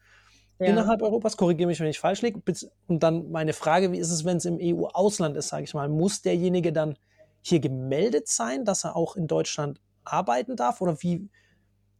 [0.59, 0.67] ja.
[0.67, 1.35] innerhalb Europas.
[1.35, 2.41] Korrigiere mich, wenn ich falsch liege.
[2.87, 5.89] Und dann meine Frage, wie ist es, wenn es im EU-Ausland ist, sage ich mal.
[5.89, 6.97] Muss derjenige dann
[7.41, 10.81] hier gemeldet sein, dass er auch in Deutschland arbeiten darf?
[10.81, 11.29] Oder wie,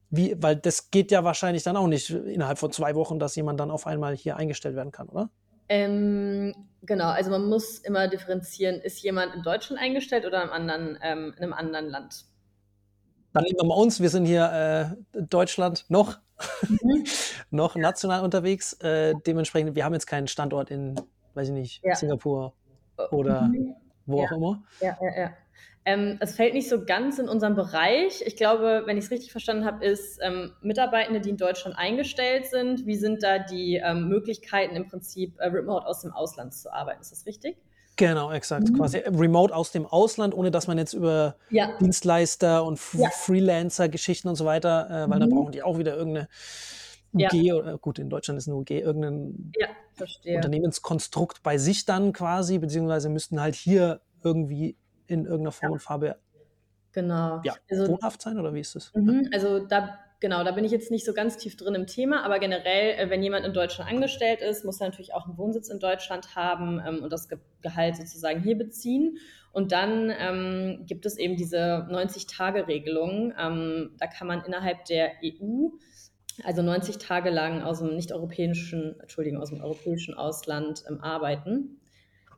[0.10, 3.60] wie, weil das geht ja wahrscheinlich dann auch nicht innerhalb von zwei Wochen, dass jemand
[3.60, 5.30] dann auf einmal hier eingestellt werden kann, oder?
[5.70, 10.70] Ähm, genau, also man muss immer differenzieren, ist jemand in Deutschland eingestellt oder in einem
[10.70, 12.26] anderen, ähm, in einem anderen Land?
[13.34, 16.18] Dann nehmen wir mal uns, wir sind hier äh, Deutschland noch,
[16.68, 17.06] mhm.
[17.52, 18.74] noch national unterwegs.
[18.82, 21.00] Äh, dementsprechend, wir haben jetzt keinen Standort in,
[21.36, 21.94] weiß ich nicht, ja.
[21.94, 22.54] Singapur
[23.12, 23.76] oder mhm.
[24.10, 24.28] Wo ja.
[24.28, 24.64] auch immer.
[24.82, 25.34] Ja, ja, ja.
[25.86, 28.22] Ähm, es fällt nicht so ganz in unseren Bereich.
[28.26, 32.48] Ich glaube, wenn ich es richtig verstanden habe, ist ähm, Mitarbeitende, die in Deutschland eingestellt
[32.48, 36.72] sind, wie sind da die ähm, Möglichkeiten im Prinzip äh, remote aus dem Ausland zu
[36.72, 37.02] arbeiten?
[37.02, 37.58] Ist das richtig?
[37.96, 38.70] Genau, exakt.
[38.70, 38.78] Mhm.
[38.78, 41.78] Quasi remote aus dem Ausland, ohne dass man jetzt über ja.
[41.80, 43.10] Dienstleister und ja.
[43.10, 45.20] Freelancer-Geschichten und so weiter, äh, weil mhm.
[45.20, 46.28] dann brauchen die auch wieder irgendeine
[47.14, 47.56] UG, ja.
[47.56, 49.52] oder gut, in Deutschland ist eine UG, irgendein
[50.26, 54.76] Unternehmenskonstrukt bei sich dann quasi, beziehungsweise müssten halt hier irgendwie
[55.08, 55.74] in irgendeiner Form ja.
[55.74, 56.16] und Farbe
[56.92, 57.42] genau.
[57.44, 58.92] ja, also, wohnhaft sein oder wie ist das?
[58.94, 62.24] Mhm, also da genau, da bin ich jetzt nicht so ganz tief drin im Thema,
[62.24, 65.70] aber generell, äh, wenn jemand in Deutschland angestellt ist, muss er natürlich auch einen Wohnsitz
[65.70, 69.18] in Deutschland haben ähm, und das Ge Gehalt sozusagen hier beziehen.
[69.52, 73.34] Und dann ähm, gibt es eben diese 90-Tage-Regelung.
[73.38, 75.72] Ähm, da kann man innerhalb der EU
[76.44, 81.80] also 90 Tage lang aus dem nicht-europäischen, Entschuldigung, aus dem europäischen Ausland ähm, arbeiten.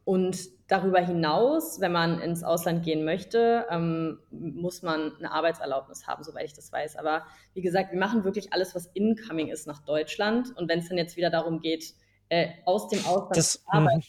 [0.04, 6.24] Und darüber hinaus, wenn man ins Ausland gehen möchte, ähm, muss man eine Arbeitserlaubnis haben,
[6.24, 6.96] soweit ich das weiß.
[6.96, 10.56] Aber wie gesagt, wir machen wirklich alles, was incoming ist nach Deutschland.
[10.58, 11.94] Und wenn es dann jetzt wieder darum geht,
[12.30, 14.04] äh, aus dem Ausland das, zu arbeiten.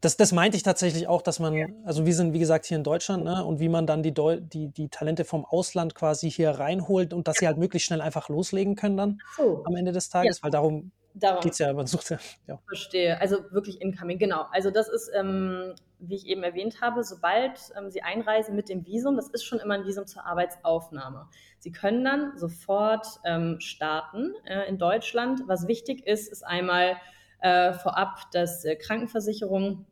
[0.00, 1.66] Das, das meinte ich tatsächlich auch, dass man, ja.
[1.84, 4.38] also wir sind wie gesagt hier in Deutschland, ne, und wie man dann die, Deu
[4.40, 7.40] die, die Talente vom Ausland quasi hier reinholt und dass ja.
[7.40, 9.62] sie halt möglichst schnell einfach loslegen können dann so.
[9.64, 10.44] am Ende des Tages, ja.
[10.44, 11.40] weil darum Darum.
[11.40, 12.58] Geht's ja, man sucht ja, ja.
[12.66, 13.18] Verstehe.
[13.22, 14.44] Also wirklich incoming, genau.
[14.52, 18.84] Also das ist, ähm, wie ich eben erwähnt habe, sobald ähm, Sie einreisen mit dem
[18.84, 21.26] Visum, das ist schon immer ein Visum zur Arbeitsaufnahme.
[21.58, 25.40] Sie können dann sofort ähm, starten äh, in Deutschland.
[25.46, 26.96] Was wichtig ist, ist einmal
[27.40, 29.86] äh, vorab, dass äh, Krankenversicherung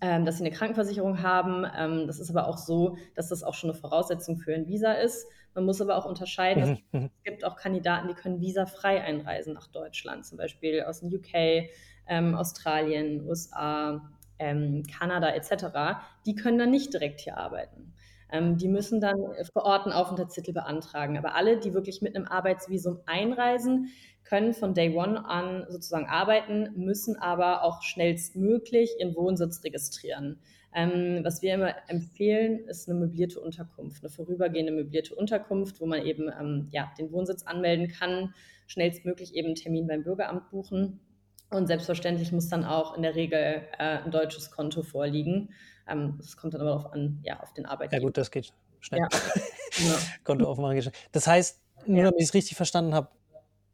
[0.00, 1.66] ähm, dass sie eine Krankenversicherung haben.
[1.76, 4.92] Ähm, das ist aber auch so, dass das auch schon eine Voraussetzung für ein Visa
[4.92, 5.26] ist.
[5.54, 7.10] Man muss aber auch unterscheiden, mhm.
[7.16, 11.68] es gibt auch Kandidaten, die können visafrei einreisen nach Deutschland, zum Beispiel aus dem UK,
[12.06, 16.00] ähm, Australien, USA, ähm, Kanada etc.
[16.26, 17.94] Die können dann nicht direkt hier arbeiten.
[18.30, 19.16] Ähm, die müssen dann
[19.52, 21.16] vor Ort einen Aufenthaltstitel beantragen.
[21.16, 23.88] Aber alle, die wirklich mit einem Arbeitsvisum einreisen,
[24.28, 30.38] können von Day One an sozusagen arbeiten, müssen aber auch schnellstmöglich ihren Wohnsitz registrieren.
[30.74, 36.04] Ähm, was wir immer empfehlen, ist eine möblierte Unterkunft, eine vorübergehende möblierte Unterkunft, wo man
[36.04, 38.34] eben ähm, ja, den Wohnsitz anmelden kann,
[38.66, 41.00] schnellstmöglich eben einen Termin beim Bürgeramt buchen.
[41.48, 45.54] Und selbstverständlich muss dann auch in der Regel äh, ein deutsches Konto vorliegen.
[45.88, 48.02] Ähm, das kommt dann aber darauf an, ja, auf den Arbeitgeber.
[48.02, 49.00] Ja gut, das geht schnell.
[49.00, 49.08] Ja.
[50.24, 50.92] Konto aufmachen.
[51.12, 53.08] Das heißt, nur damit ich es richtig verstanden habe,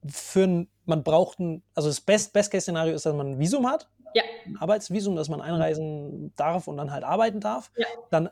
[0.08, 4.22] für man braucht ein, also das Best-Case-Szenario ist, dass man ein Visum hat, ja.
[4.46, 7.70] ein Arbeitsvisum, dass man einreisen darf und dann halt arbeiten darf.
[7.76, 7.86] Ja.
[8.10, 8.28] Dann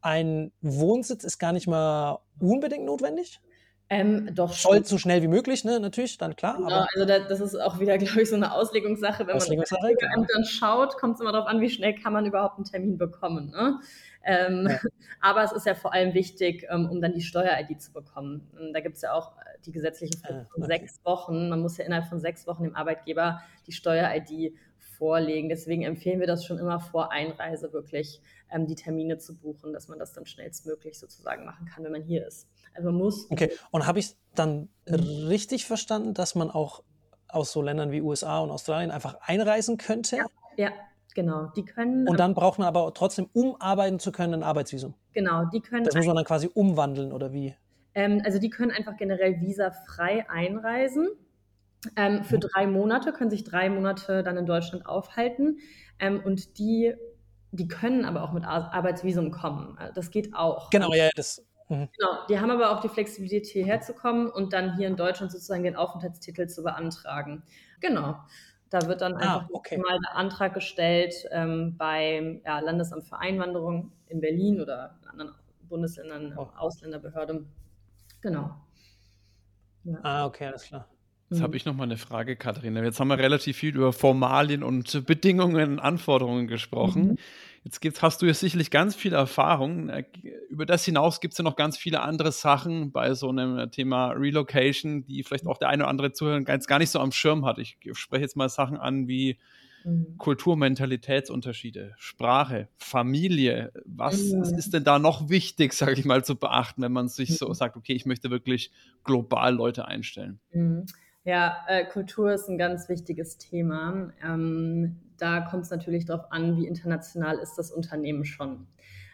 [0.00, 3.40] ein Wohnsitz ist gar nicht mal unbedingt notwendig.
[3.88, 5.78] Ähm, doch Soll so schnell wie möglich, ne?
[5.78, 6.56] natürlich, dann klar.
[6.56, 9.26] Genau, also da, das ist auch wieder, glaube ich, so eine Auslegungssache.
[9.26, 10.26] Wenn Auslegungssache, man genau.
[10.32, 13.50] dann schaut, kommt es immer darauf an, wie schnell kann man überhaupt einen Termin bekommen.
[13.50, 13.80] Ne?
[14.24, 14.78] Ähm, ja.
[15.20, 18.48] Aber es ist ja vor allem wichtig, ähm, um dann die Steuer-ID zu bekommen.
[18.58, 19.32] Und da gibt es ja auch
[19.64, 20.78] die gesetzliche Frist ah, von okay.
[20.78, 21.48] sechs Wochen.
[21.48, 24.54] Man muss ja innerhalb von sechs Wochen dem Arbeitgeber die Steuer-ID
[24.98, 25.48] vorlegen.
[25.48, 29.88] Deswegen empfehlen wir das schon immer vor Einreise wirklich, ähm, die Termine zu buchen, dass
[29.88, 32.48] man das dann schnellstmöglich sozusagen machen kann, wenn man hier ist.
[32.74, 33.30] Also man muss.
[33.30, 36.82] Okay, und habe ich es dann richtig verstanden, dass man auch
[37.28, 40.16] aus so Ländern wie USA und Australien einfach einreisen könnte?
[40.16, 40.72] Ja, ja
[41.14, 41.46] genau.
[41.56, 42.08] Die können.
[42.08, 44.94] Und dann braucht man aber trotzdem, um arbeiten zu können, ein Arbeitsvisum.
[45.12, 45.84] Genau, die können.
[45.84, 47.54] Das muss man dann quasi umwandeln oder wie?
[47.94, 51.08] Ähm, also die können einfach generell visafrei einreisen.
[51.96, 52.40] Ähm, für mhm.
[52.40, 55.58] drei Monate, können sich drei Monate dann in Deutschland aufhalten.
[55.98, 56.94] Ähm, und die,
[57.50, 59.78] die können aber auch mit Arbeitsvisum kommen.
[59.94, 60.70] Das geht auch.
[60.70, 61.88] Genau, ja, das Mhm.
[61.98, 65.32] Genau, die haben aber auch die Flexibilität, hierher zu kommen und dann hier in Deutschland
[65.32, 67.42] sozusagen den Aufenthaltstitel zu beantragen.
[67.80, 68.16] Genau.
[68.72, 69.76] Da wird dann ah, einfach okay.
[69.76, 75.34] mal der Antrag gestellt ähm, beim ja, Landesamt für Einwanderung in Berlin oder in anderen
[75.68, 76.48] Bundesländern, oh.
[76.56, 77.44] Ausländerbehörde.
[78.22, 78.50] Genau.
[79.84, 79.98] Ja.
[80.02, 80.88] Ah, okay, alles klar.
[81.28, 81.56] Jetzt habe mhm.
[81.56, 82.82] ich noch mal eine Frage, Katharina.
[82.82, 87.08] Jetzt haben wir relativ viel über Formalien und Bedingungen und Anforderungen gesprochen.
[87.08, 87.18] Mhm.
[87.64, 89.88] Jetzt gibt's, hast du ja sicherlich ganz viel Erfahrung.
[89.88, 90.04] Äh,
[90.48, 94.10] über das hinaus gibt es ja noch ganz viele andere Sachen bei so einem Thema
[94.10, 97.44] Relocation, die vielleicht auch der eine oder andere Zuhörer ganz gar nicht so am Schirm
[97.44, 97.58] hat.
[97.58, 99.38] Ich spreche jetzt mal Sachen an wie
[99.84, 100.18] mhm.
[100.18, 103.72] Kulturmentalitätsunterschiede, Sprache, Familie.
[103.84, 104.42] Was mhm.
[104.58, 107.54] ist denn da noch wichtig, sage ich mal, zu beachten, wenn man sich so mhm.
[107.54, 108.72] sagt, okay, ich möchte wirklich
[109.04, 110.40] global Leute einstellen?
[110.52, 110.86] Mhm.
[111.24, 114.12] Ja, äh, Kultur ist ein ganz wichtiges Thema.
[114.24, 118.66] Ähm, da kommt es natürlich darauf an, wie international ist das Unternehmen schon.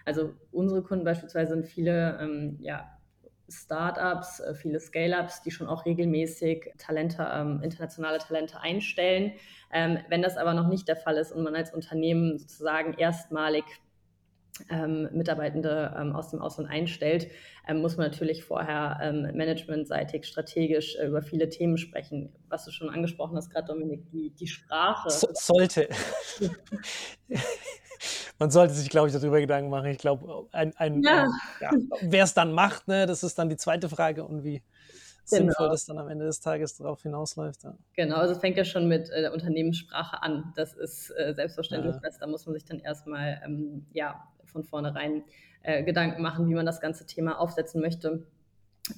[0.07, 2.99] Also unsere Kunden beispielsweise sind viele ähm, ja,
[3.51, 9.33] Startups, äh, viele Scale-ups, die schon auch regelmäßig Talente, ähm, internationale Talente einstellen.
[9.71, 13.64] Ähm, wenn das aber noch nicht der Fall ist und man als Unternehmen sozusagen erstmalig
[14.71, 17.29] ähm, Mitarbeitende ähm, aus dem Ausland einstellt,
[17.66, 22.33] ähm, muss man natürlich vorher ähm, managementseitig, strategisch äh, über viele Themen sprechen.
[22.49, 25.11] Was du schon angesprochen hast, gerade Dominik, die, die Sprache.
[25.11, 25.88] So, sollte.
[28.38, 29.87] man sollte sich, glaube ich, darüber Gedanken machen.
[29.87, 31.27] Ich glaube, ein, ein, ja.
[31.61, 34.62] ja, wer es dann macht, ne, das ist dann die zweite Frage und wie
[35.31, 35.45] genau.
[35.45, 37.64] sinnvoll das dann am Ende des Tages darauf hinausläuft.
[37.64, 37.75] Ja.
[37.95, 40.53] Genau, also es fängt ja schon mit äh, der Unternehmenssprache an.
[40.57, 42.11] Das ist äh, selbstverständlich, ja.
[42.19, 45.25] da muss man sich dann erstmal ähm, ja, von vornherein
[45.62, 48.27] äh, Gedanken machen, wie man das ganze Thema aufsetzen möchte.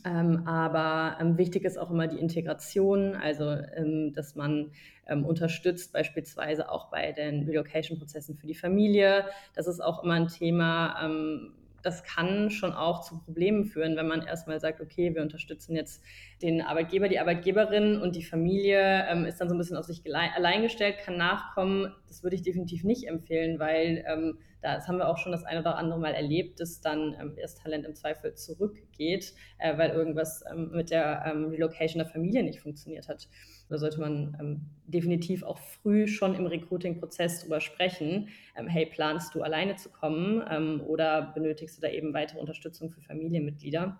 [0.05, 4.71] Ähm, aber ähm, wichtig ist auch immer die Integration, also ähm, dass man
[5.07, 9.25] ähm, unterstützt, beispielsweise auch bei den Relocation-Prozessen für die Familie.
[9.55, 14.07] Das ist auch immer ein Thema, ähm, das kann schon auch zu Problemen führen, wenn
[14.07, 16.03] man erstmal sagt, okay, wir unterstützen jetzt
[16.43, 20.03] den Arbeitgeber, die Arbeitgeberin und die Familie ähm, ist dann so ein bisschen auf sich
[20.15, 21.95] allein gestellt, kann nachkommen.
[22.09, 25.61] Das würde ich definitiv nicht empfehlen, weil ähm, das haben wir auch schon das eine
[25.61, 30.45] oder andere Mal erlebt, dass dann ähm, das Talent im Zweifel zurückgeht, äh, weil irgendwas
[30.51, 33.29] ähm, mit der ähm, Relocation der Familie nicht funktioniert hat.
[33.69, 38.29] Da sollte man ähm, definitiv auch früh schon im Recruiting-Prozess drüber sprechen.
[38.57, 42.91] Ähm, hey, planst du alleine zu kommen ähm, oder benötigst du da eben weitere Unterstützung
[42.91, 43.99] für Familienmitglieder?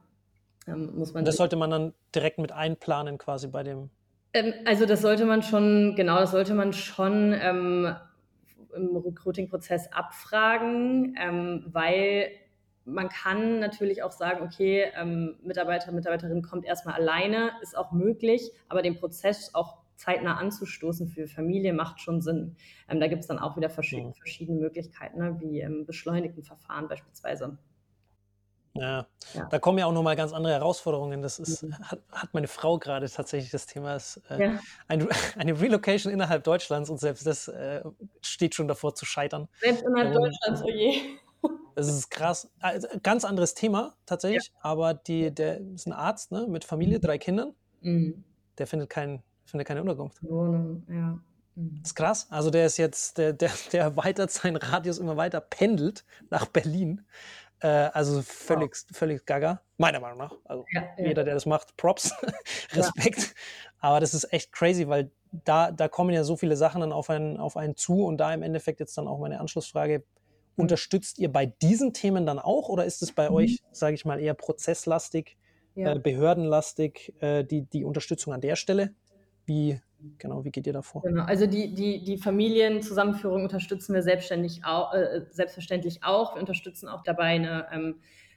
[0.67, 3.91] muss man das sollte man dann direkt mit einplanen quasi bei dem
[4.65, 7.97] also das sollte man schon, genau, das sollte man schon ähm,
[8.75, 12.31] im Recruiting-Prozess abfragen, ähm, weil
[12.85, 18.51] man kann natürlich auch sagen, okay, ähm, Mitarbeiter, Mitarbeiterin kommt erstmal alleine, ist auch möglich,
[18.69, 22.57] aber den Prozess auch zeitnah anzustoßen für Familie macht schon Sinn.
[22.89, 26.89] Ähm, da gibt es dann auch wieder verschiedene, verschiedene Möglichkeiten, ne, wie im beschleunigten Verfahren
[26.89, 27.59] beispielsweise.
[28.75, 29.07] Ja.
[29.35, 29.47] ja.
[29.51, 31.23] da kommen ja auch nochmal ganz andere Herausforderungen.
[31.23, 31.75] Das ist, mhm.
[31.81, 34.61] hat, hat, meine Frau gerade tatsächlich das Thema, ist, äh, ja.
[34.87, 37.83] eine, eine, Relocation innerhalb Deutschlands und selbst das äh,
[38.23, 39.49] steht schon davor zu scheitern.
[39.61, 41.01] Selbst innerhalb ähm, Deutschlands, oh je.
[41.75, 42.51] Das ist krass.
[42.61, 44.61] Also, ganz anderes Thema tatsächlich, ja.
[44.63, 47.55] aber die, der ist ein Arzt ne, mit Familie, drei Kindern.
[47.81, 48.25] Mhm.
[48.59, 50.23] Der findet, kein, findet keine Unterkunft.
[50.23, 51.19] Wohnung, ja.
[51.55, 51.81] Mhm.
[51.83, 52.27] Das ist krass.
[52.31, 57.07] Also der ist jetzt, der, der, der erweitert seinen Radius immer weiter, pendelt nach Berlin.
[57.61, 58.97] Äh, also völlig, wow.
[58.97, 60.35] völlig gaga, meiner Meinung nach.
[60.45, 62.13] Also ja, jeder, der das macht, Props,
[62.73, 63.19] Respekt.
[63.19, 63.71] Ja.
[63.81, 67.11] Aber das ist echt crazy, weil da, da kommen ja so viele Sachen dann auf
[67.11, 70.03] einen, auf einen zu und da im Endeffekt jetzt dann auch meine Anschlussfrage,
[70.61, 73.37] Unterstützt ihr bei diesen Themen dann auch oder ist es bei mhm.
[73.37, 75.37] euch, sage ich mal, eher prozesslastig,
[75.75, 75.95] ja.
[75.95, 78.95] äh, behördenlastig, äh, die, die Unterstützung an der Stelle?
[79.47, 79.81] Wie,
[80.19, 81.03] genau, wie geht ihr davor?
[81.03, 86.35] Genau, also die, die, die Familienzusammenführung unterstützen wir selbstständig auch, äh, selbstverständlich auch.
[86.35, 87.97] Wir unterstützen auch dabei eine ähm,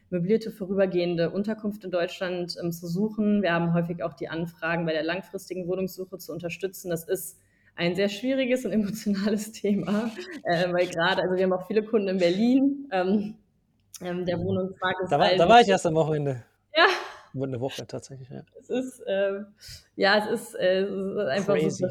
[0.09, 3.41] möblierte vorübergehende Unterkunft in Deutschland ähm, zu suchen.
[3.41, 6.89] Wir haben häufig auch die Anfragen bei der langfristigen Wohnungssuche zu unterstützen.
[6.89, 7.39] Das ist
[7.75, 10.11] ein sehr schwieriges und emotionales Thema,
[10.43, 12.89] äh, weil gerade, also wir haben auch viele Kunden in Berlin.
[12.91, 13.35] Ähm,
[14.01, 15.11] ähm, der Wohnungsmarkt ist.
[15.11, 16.43] Da war, da war ich erst am Wochenende.
[16.75, 16.85] Ja.
[17.33, 18.43] Wurde eine Woche tatsächlich, ja.
[18.59, 19.41] Es ist, äh,
[19.95, 21.83] ja, es ist, äh, es ist einfach Crazy.
[21.83, 21.89] super.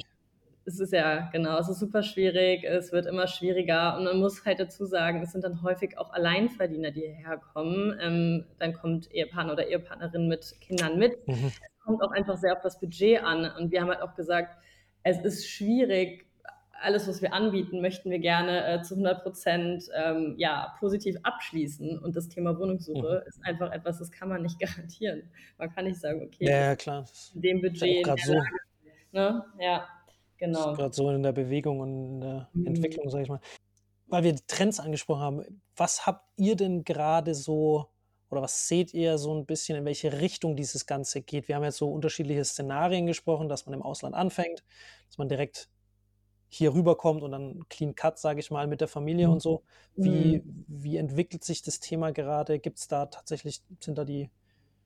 [0.64, 4.44] Es ist ja, genau, es ist super schwierig, es wird immer schwieriger und man muss
[4.44, 7.98] halt dazu sagen, es sind dann häufig auch Alleinverdiener, die hierher kommen.
[8.00, 11.26] Ähm, dann kommt Ehepartner oder Ehepartnerin mit Kindern mit.
[11.26, 11.46] Mhm.
[11.46, 14.56] Es kommt auch einfach sehr auf das Budget an und wir haben halt auch gesagt,
[15.02, 16.26] es ist schwierig.
[16.82, 21.98] Alles, was wir anbieten, möchten wir gerne äh, zu 100 Prozent ähm, ja, positiv abschließen.
[21.98, 23.28] Und das Thema Wohnungssuche mhm.
[23.28, 25.30] ist einfach etwas, das kann man nicht garantieren.
[25.58, 27.06] Man kann nicht sagen, okay, ja, klar.
[27.34, 28.06] in dem Budget.
[28.06, 28.34] Ist so.
[29.12, 29.44] ne?
[29.58, 29.88] Ja,
[30.38, 30.74] genau.
[30.74, 32.66] Gerade so in der Bewegung und in der mhm.
[32.66, 33.40] Entwicklung, sage ich mal.
[34.08, 37.88] Weil wir Trends angesprochen haben, was habt ihr denn gerade so
[38.32, 41.48] oder was seht ihr so ein bisschen, in welche Richtung dieses Ganze geht?
[41.48, 44.64] Wir haben jetzt so unterschiedliche Szenarien gesprochen, dass man im Ausland anfängt,
[45.06, 45.68] dass man direkt
[46.54, 49.32] hier rüberkommt und dann Clean Cut, sage ich mal, mit der Familie mhm.
[49.34, 49.62] und so.
[49.96, 50.64] Wie, mhm.
[50.68, 52.58] wie entwickelt sich das Thema gerade?
[52.58, 54.28] Gibt es da tatsächlich, sind da die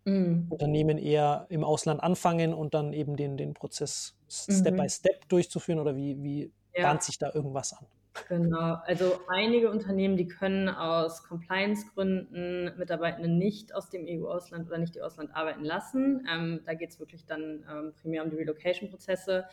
[0.05, 0.47] mhm.
[0.49, 4.89] Unternehmen eher im Ausland anfangen und dann eben den, den Prozess Step by mhm.
[4.89, 6.85] Step durchzuführen oder wie, wie ja.
[6.85, 7.87] bahnt sich da irgendwas an?
[8.29, 14.97] Genau, also einige Unternehmen, die können aus Compliance-Gründen Mitarbeitende nicht aus dem EU-Ausland oder nicht
[14.97, 16.27] EU-Ausland arbeiten lassen.
[16.33, 19.47] Ähm, da geht es wirklich dann ähm, primär um die Relocation-Prozesse.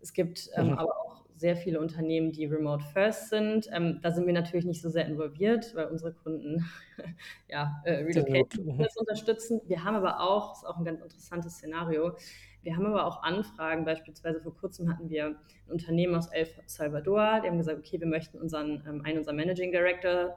[0.00, 0.72] Es gibt ähm, mhm.
[0.74, 1.03] aber auch
[1.36, 3.68] sehr viele Unternehmen, die remote first sind.
[3.72, 6.64] Ähm, da sind wir natürlich nicht so sehr involviert, weil unsere Kunden
[7.48, 8.86] ja, äh, Relocation mhm.
[8.96, 9.60] unterstützen.
[9.66, 12.16] Wir haben aber auch, das ist auch ein ganz interessantes Szenario,
[12.64, 15.36] wir haben aber auch Anfragen, beispielsweise vor kurzem hatten wir ein
[15.68, 19.70] Unternehmen aus El Salvador, die haben gesagt, okay, wir möchten unseren, ähm, einen unserer Managing
[19.70, 20.34] Director,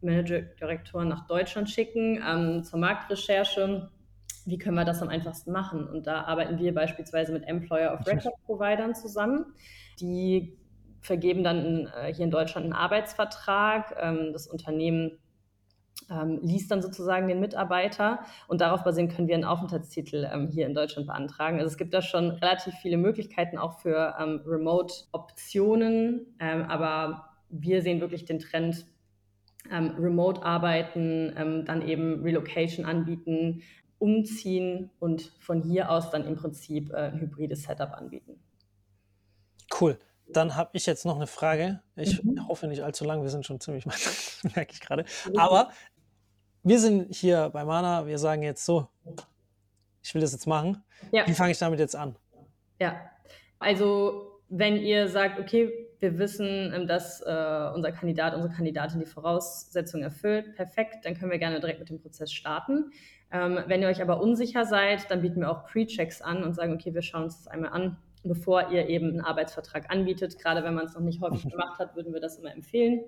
[0.00, 3.88] Manager Direktoren nach Deutschland schicken ähm, zur Marktrecherche.
[4.46, 5.86] Wie können wir das am einfachsten machen?
[5.86, 9.46] Und da arbeiten wir beispielsweise mit Employer of Record Providern zusammen.
[10.00, 10.58] Die
[11.00, 13.96] vergeben dann äh, hier in Deutschland einen Arbeitsvertrag.
[14.00, 15.18] Ähm, das Unternehmen
[16.10, 20.66] ähm, liest dann sozusagen den Mitarbeiter und darauf basierend können wir einen Aufenthaltstitel ähm, hier
[20.66, 21.58] in Deutschland beantragen.
[21.58, 28.24] Also es gibt da schon relativ viele Möglichkeiten auch für Remote-Optionen, aber wir sehen wirklich
[28.24, 28.86] den Trend,
[29.70, 33.62] Remote-Arbeiten, ähm, dann eben Relocation anbieten,
[34.04, 38.38] umziehen und von hier aus dann im Prinzip äh, ein hybrides Setup anbieten.
[39.80, 39.98] Cool.
[40.28, 41.80] Dann habe ich jetzt noch eine Frage.
[41.96, 42.46] Ich mhm.
[42.46, 45.06] hoffe nicht allzu lang, wir sind schon ziemlich weit, merke ich gerade.
[45.38, 45.70] Aber
[46.62, 48.88] wir sind hier bei Mana, wir sagen jetzt so,
[50.02, 50.84] ich will das jetzt machen.
[51.10, 51.26] Ja.
[51.26, 52.16] Wie fange ich damit jetzt an?
[52.78, 53.10] Ja,
[53.58, 59.06] also wenn ihr sagt, okay, wir wissen, ähm, dass äh, unser Kandidat, unsere Kandidatin die
[59.06, 62.90] Voraussetzungen erfüllt, perfekt, dann können wir gerne direkt mit dem Prozess starten.
[63.30, 66.74] Ähm, wenn ihr euch aber unsicher seid, dann bieten wir auch Pre-Checks an und sagen,
[66.74, 70.38] okay, wir schauen uns das einmal an, bevor ihr eben einen Arbeitsvertrag anbietet.
[70.38, 73.04] Gerade wenn man es noch nicht häufig gemacht hat, würden wir das immer empfehlen.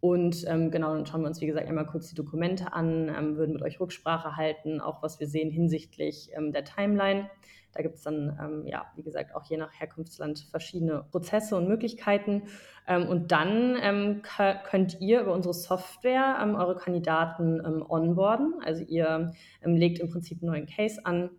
[0.00, 3.36] Und ähm, genau, dann schauen wir uns, wie gesagt, einmal kurz die Dokumente an, ähm,
[3.36, 7.30] würden mit euch Rücksprache halten, auch was wir sehen hinsichtlich ähm, der Timeline.
[7.74, 11.68] Da gibt es dann, ähm, ja, wie gesagt, auch je nach Herkunftsland verschiedene Prozesse und
[11.68, 12.44] Möglichkeiten.
[12.86, 14.22] Ähm, und dann ähm,
[14.68, 18.54] könnt ihr über unsere Software eure Kandidaten onboarden.
[18.64, 19.32] Also ihr
[19.64, 21.30] legt im Prinzip einen neuen Case an.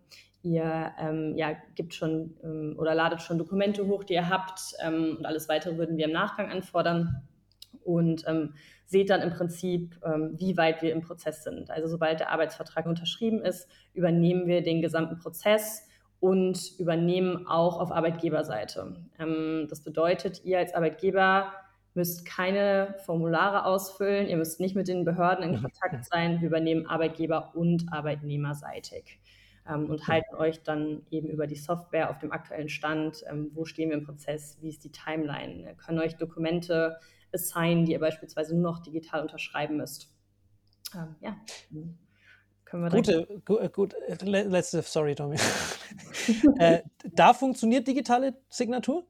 [0.42, 0.92] Ihr
[1.34, 2.36] ja, gibt schon
[2.76, 4.60] oder ladet schon Dokumente hoch, die ihr habt.
[4.86, 7.26] und alles weitere würden wir im Nachgang anfordern
[7.86, 11.70] und ähm, seht dann im Prinzip, ähm, wie weit wir im Prozess sind.
[11.70, 15.86] Also sobald der Arbeitsvertrag unterschrieben ist, übernehmen wir den gesamten Prozess
[16.20, 18.96] und übernehmen auch auf Arbeitgeberseite.
[19.18, 21.52] Ähm, das bedeutet, ihr als Arbeitgeber
[21.94, 25.62] müsst keine Formulare ausfüllen, ihr müsst nicht mit den Behörden in mhm.
[25.62, 26.40] Kontakt sein.
[26.40, 29.18] Wir übernehmen Arbeitgeber- und Arbeitnehmerseitig
[29.68, 33.64] ähm, und halten euch dann eben über die Software auf dem aktuellen Stand, ähm, wo
[33.64, 36.98] stehen wir im Prozess, wie ist die Timeline, wir können euch Dokumente
[37.32, 40.14] assignen, die ihr beispielsweise nur noch digital unterschreiben müsst.
[40.94, 41.36] Ähm, ja.
[42.66, 45.36] Können wir Gute, gut, gut, letzte, sorry, Tommy.
[46.58, 46.80] äh,
[47.14, 49.06] da funktioniert digitale Signatur?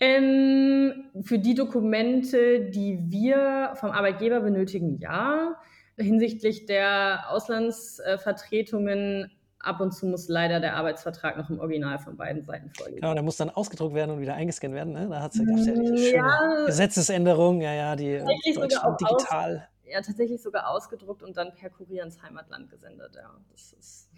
[0.00, 5.56] Ähm, für die Dokumente, die wir vom Arbeitgeber benötigen, ja.
[5.98, 12.44] Hinsichtlich der Auslandsvertretungen ab und zu muss leider der Arbeitsvertrag noch im Original von beiden
[12.44, 13.00] Seiten vorliegen.
[13.00, 14.94] Genau, der muss dann ausgedruckt werden und wieder eingescannt werden.
[14.94, 15.08] Ne?
[15.10, 18.22] Da gab es ja diese schöne ja, Gesetzesänderung, ja, ja, die
[18.54, 19.68] Deutschland digital.
[19.88, 23.14] Ja, tatsächlich sogar ausgedruckt und dann per Kurier ins Heimatland gesendet.
[23.14, 24.10] Ja, das ist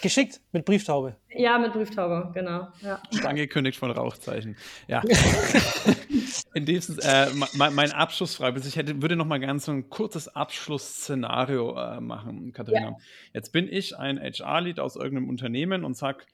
[0.00, 1.16] Geschickt mit Brieftaube.
[1.30, 2.68] Ja, mit Brieftaube, genau.
[2.80, 3.00] Ja.
[3.24, 4.56] Angekündigt von Rauchzeichen.
[4.88, 5.02] Ja.
[6.54, 10.28] In diesem, äh, mein, mein Abschlussfrage, ich hätte, würde noch mal gerne so ein kurzes
[10.28, 12.90] Abschlussszenario äh, machen, Katharina.
[12.90, 12.96] Ja.
[13.34, 16.24] Jetzt bin ich ein HR-Lead aus irgendeinem Unternehmen und sage,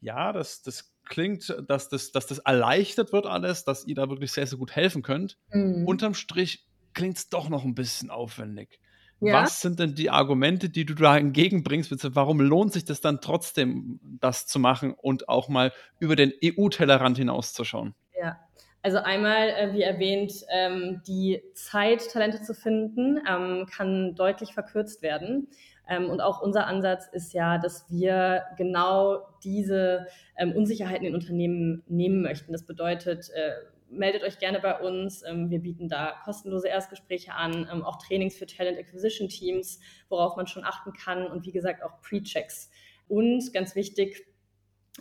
[0.00, 4.32] ja, das, das klingt, dass das, dass das erleichtert wird alles, dass ihr da wirklich
[4.32, 5.38] sehr, sehr gut helfen könnt.
[5.52, 5.86] Mhm.
[5.86, 8.80] Unterm Strich klingt es doch noch ein bisschen aufwendig.
[9.20, 9.42] Ja.
[9.42, 11.92] Was sind denn die Argumente, die du da entgegenbringst?
[12.14, 17.18] Warum lohnt sich das dann trotzdem, das zu machen und auch mal über den EU-Tellerrand
[17.18, 17.94] hinauszuschauen?
[18.18, 18.38] Ja,
[18.82, 25.02] also einmal, äh, wie erwähnt, ähm, die Zeit, Talente zu finden, ähm, kann deutlich verkürzt
[25.02, 25.48] werden.
[25.86, 30.06] Ähm, und auch unser Ansatz ist ja, dass wir genau diese
[30.54, 32.52] Unsicherheiten in Unternehmen nehmen möchten.
[32.52, 33.52] Das bedeutet, äh,
[33.90, 35.22] meldet euch gerne bei uns.
[35.26, 40.36] Ähm, wir bieten da kostenlose Erstgespräche an, ähm, auch Trainings für Talent Acquisition Teams, worauf
[40.36, 42.70] man schon achten kann und wie gesagt auch Pre-Checks.
[43.08, 44.24] Und ganz wichtig,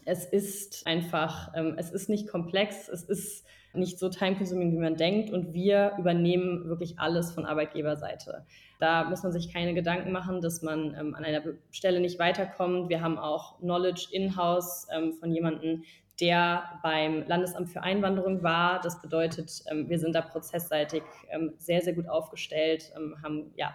[0.05, 4.95] es ist einfach, ähm, es ist nicht komplex, es ist nicht so time-consuming, wie man
[4.95, 8.45] denkt und wir übernehmen wirklich alles von Arbeitgeberseite.
[8.79, 12.89] Da muss man sich keine Gedanken machen, dass man an einer Stelle nicht weiterkommt.
[12.89, 14.87] Wir haben auch Knowledge in-house
[15.19, 15.83] von jemandem,
[16.19, 18.81] der beim Landesamt für Einwanderung war.
[18.81, 23.73] Das bedeutet, ähm, wir sind da prozessseitig ähm, sehr, sehr gut aufgestellt, ähm, haben ja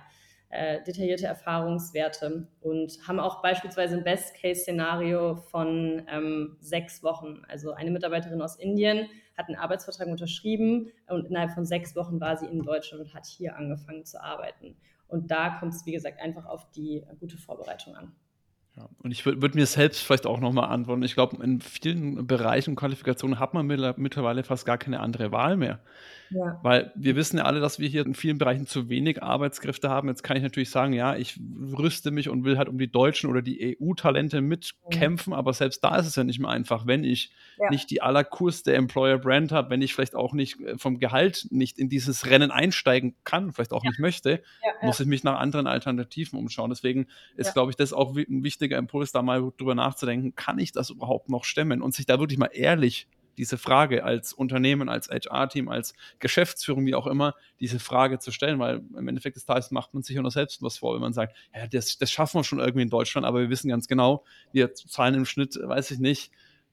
[0.51, 7.43] äh, detaillierte Erfahrungswerte und haben auch beispielsweise ein Best-Case-Szenario von ähm, sechs Wochen.
[7.49, 12.37] Also eine Mitarbeiterin aus Indien hat einen Arbeitsvertrag unterschrieben und innerhalb von sechs Wochen war
[12.37, 14.77] sie in Deutschland und hat hier angefangen zu arbeiten.
[15.09, 18.15] Und da kommt es, wie gesagt, einfach auf die gute Vorbereitung an.
[18.77, 21.03] Ja, und ich würde würd mir selbst vielleicht auch nochmal antworten.
[21.05, 25.81] Ich glaube, in vielen Bereichen Qualifikationen hat man mittlerweile fast gar keine andere Wahl mehr.
[26.35, 26.59] Ja.
[26.63, 30.09] Weil wir wissen ja alle, dass wir hier in vielen Bereichen zu wenig Arbeitskräfte haben.
[30.09, 31.39] Jetzt kann ich natürlich sagen, ja, ich
[31.79, 35.39] rüste mich und will halt um die deutschen oder die EU-Talente mitkämpfen, mhm.
[35.39, 37.71] aber selbst da ist es ja nicht mehr einfach, wenn ich ja.
[37.71, 41.89] nicht die allercoolste Employer-Brand habe, wenn ich vielleicht auch nicht äh, vom Gehalt nicht in
[41.89, 43.91] dieses Rennen einsteigen kann, vielleicht auch ja.
[43.91, 44.43] nicht möchte,
[44.83, 46.71] muss ich mich nach anderen Alternativen umschauen.
[46.71, 47.07] Deswegen
[47.37, 50.91] ist, glaube ich, das auch ein wichtiger Impuls, da mal drüber nachzudenken, kann ich das
[50.91, 53.07] überhaupt noch stemmen und sich da wirklich mal ehrlich
[53.37, 58.59] diese Frage als Unternehmen, als HR-Team, als Geschäftsführung, wie auch immer, diese Frage zu stellen,
[58.59, 61.13] weil im Endeffekt des Tages macht man sich auch noch selbst was vor, wenn man
[61.13, 64.25] sagt, ja, das, das schaffen wir schon irgendwie in Deutschland, aber wir wissen ganz genau,
[64.53, 66.31] wir zahlen im Schnitt, weiß ich nicht,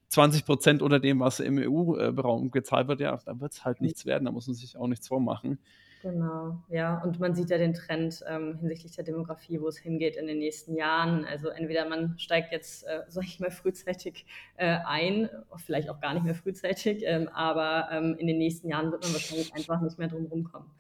[0.09, 4.05] 20 Prozent unter dem, was im EU-Raum gezahlt wird, ja, da wird es halt nichts
[4.05, 5.57] werden, da muss man sich auch nichts vormachen.
[6.02, 6.99] Genau, ja.
[7.04, 10.39] Und man sieht ja den Trend ähm, hinsichtlich der Demografie, wo es hingeht in den
[10.39, 11.26] nächsten Jahren.
[11.26, 14.26] Also entweder man steigt jetzt, äh, sag ich mal, frühzeitig
[14.58, 18.91] äh, ein, vielleicht auch gar nicht mehr frühzeitig, ähm, aber ähm, in den nächsten Jahren
[18.91, 20.72] wird man wahrscheinlich einfach nicht mehr drum rumkommen.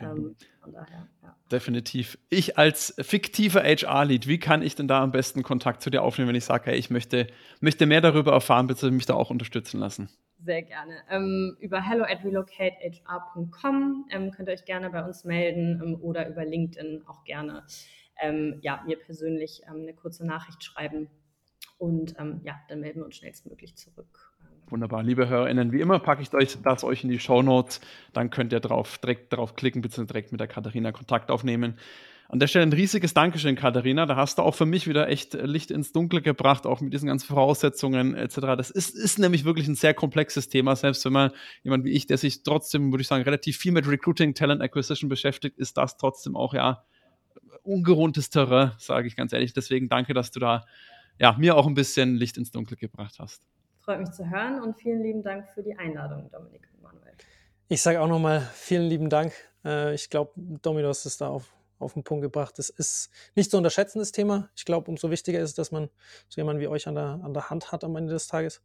[0.00, 0.16] Genau.
[0.16, 0.36] Ähm,
[0.72, 1.36] daher, ja.
[1.52, 2.18] Definitiv.
[2.28, 6.28] Ich als fiktiver HR-Lead, wie kann ich denn da am besten Kontakt zu dir aufnehmen,
[6.28, 7.26] wenn ich sage, hey, ich möchte,
[7.60, 10.08] möchte mehr darüber erfahren, bitte mich da auch unterstützen lassen?
[10.42, 10.94] Sehr gerne.
[11.10, 16.28] Ähm, über hello at relocatehr.com ähm, könnt ihr euch gerne bei uns melden ähm, oder
[16.28, 17.64] über LinkedIn auch gerne
[18.20, 21.10] ähm, ja, mir persönlich ähm, eine kurze Nachricht schreiben.
[21.78, 24.29] Und ähm, ja, dann melden wir uns schnellstmöglich zurück.
[24.70, 27.80] Wunderbar, liebe HörerInnen, wie immer packe ich euch das euch in die Show Notes.
[28.12, 30.06] Dann könnt ihr drauf, direkt drauf klicken, bzw.
[30.06, 31.74] direkt mit der Katharina Kontakt aufnehmen.
[32.28, 34.06] An der Stelle ein riesiges Dankeschön, Katharina.
[34.06, 37.08] Da hast du auch für mich wieder echt Licht ins Dunkel gebracht, auch mit diesen
[37.08, 38.36] ganzen Voraussetzungen etc.
[38.56, 40.76] Das ist, ist nämlich wirklich ein sehr komplexes Thema.
[40.76, 41.32] Selbst wenn man
[41.64, 45.08] jemand wie ich, der sich trotzdem, würde ich sagen, relativ viel mit Recruiting, Talent Acquisition
[45.08, 46.84] beschäftigt, ist das trotzdem auch ja
[47.64, 49.52] ungewohntes Terrain, sage ich ganz ehrlich.
[49.52, 50.64] Deswegen danke, dass du da
[51.18, 53.44] ja, mir auch ein bisschen Licht ins Dunkel gebracht hast.
[53.80, 57.12] Freut mich zu hören und vielen lieben Dank für die Einladung, Dominik und Manuel.
[57.68, 59.32] Ich sage auch nochmal vielen lieben Dank.
[59.64, 62.58] Äh, ich glaube, Dominos ist da auf auf den Punkt gebracht.
[62.58, 64.50] Das ist nicht zu unterschätzendes Thema.
[64.54, 65.88] Ich glaube, umso wichtiger ist, dass man
[66.28, 68.62] so jemanden wie euch an der, an der Hand hat am Ende des Tages,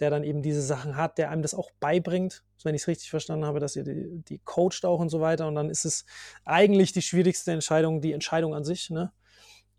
[0.00, 3.10] der dann eben diese Sachen hat, der einem das auch beibringt, wenn ich es richtig
[3.10, 5.46] verstanden habe, dass ihr die, die coacht auch und so weiter.
[5.46, 6.04] Und dann ist es
[6.44, 8.90] eigentlich die schwierigste Entscheidung, die Entscheidung an sich.
[8.90, 9.12] Ne?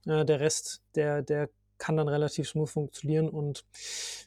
[0.06, 3.30] Äh, der Rest, der, der kann dann relativ smooth funktionieren.
[3.30, 3.66] Und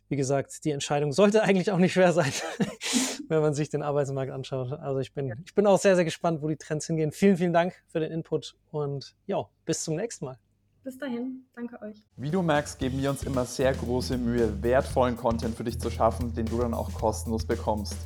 [0.08, 2.32] wie gesagt, die Entscheidung sollte eigentlich auch nicht schwer sein,
[3.28, 4.72] wenn man sich den Arbeitsmarkt anschaut.
[4.72, 7.12] Also ich bin, ich bin auch sehr, sehr gespannt, wo die Trends hingehen.
[7.12, 10.38] Vielen, vielen Dank für den Input und ja, bis zum nächsten Mal.
[10.82, 12.02] Bis dahin, danke euch.
[12.16, 15.90] Wie du merkst, geben wir uns immer sehr große Mühe, wertvollen Content für dich zu
[15.90, 17.96] schaffen, den du dann auch kostenlos bekommst.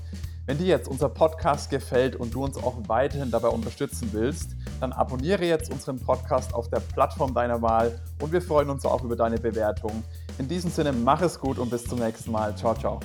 [0.47, 4.93] Wenn dir jetzt unser Podcast gefällt und du uns auch weiterhin dabei unterstützen willst, dann
[4.93, 9.17] abonniere jetzt unseren Podcast auf der Plattform deiner Wahl und wir freuen uns auch über
[9.17, 10.05] deine Bewertung.
[10.39, 12.55] In diesem Sinne, mach es gut und bis zum nächsten Mal.
[12.57, 13.01] Ciao, ciao.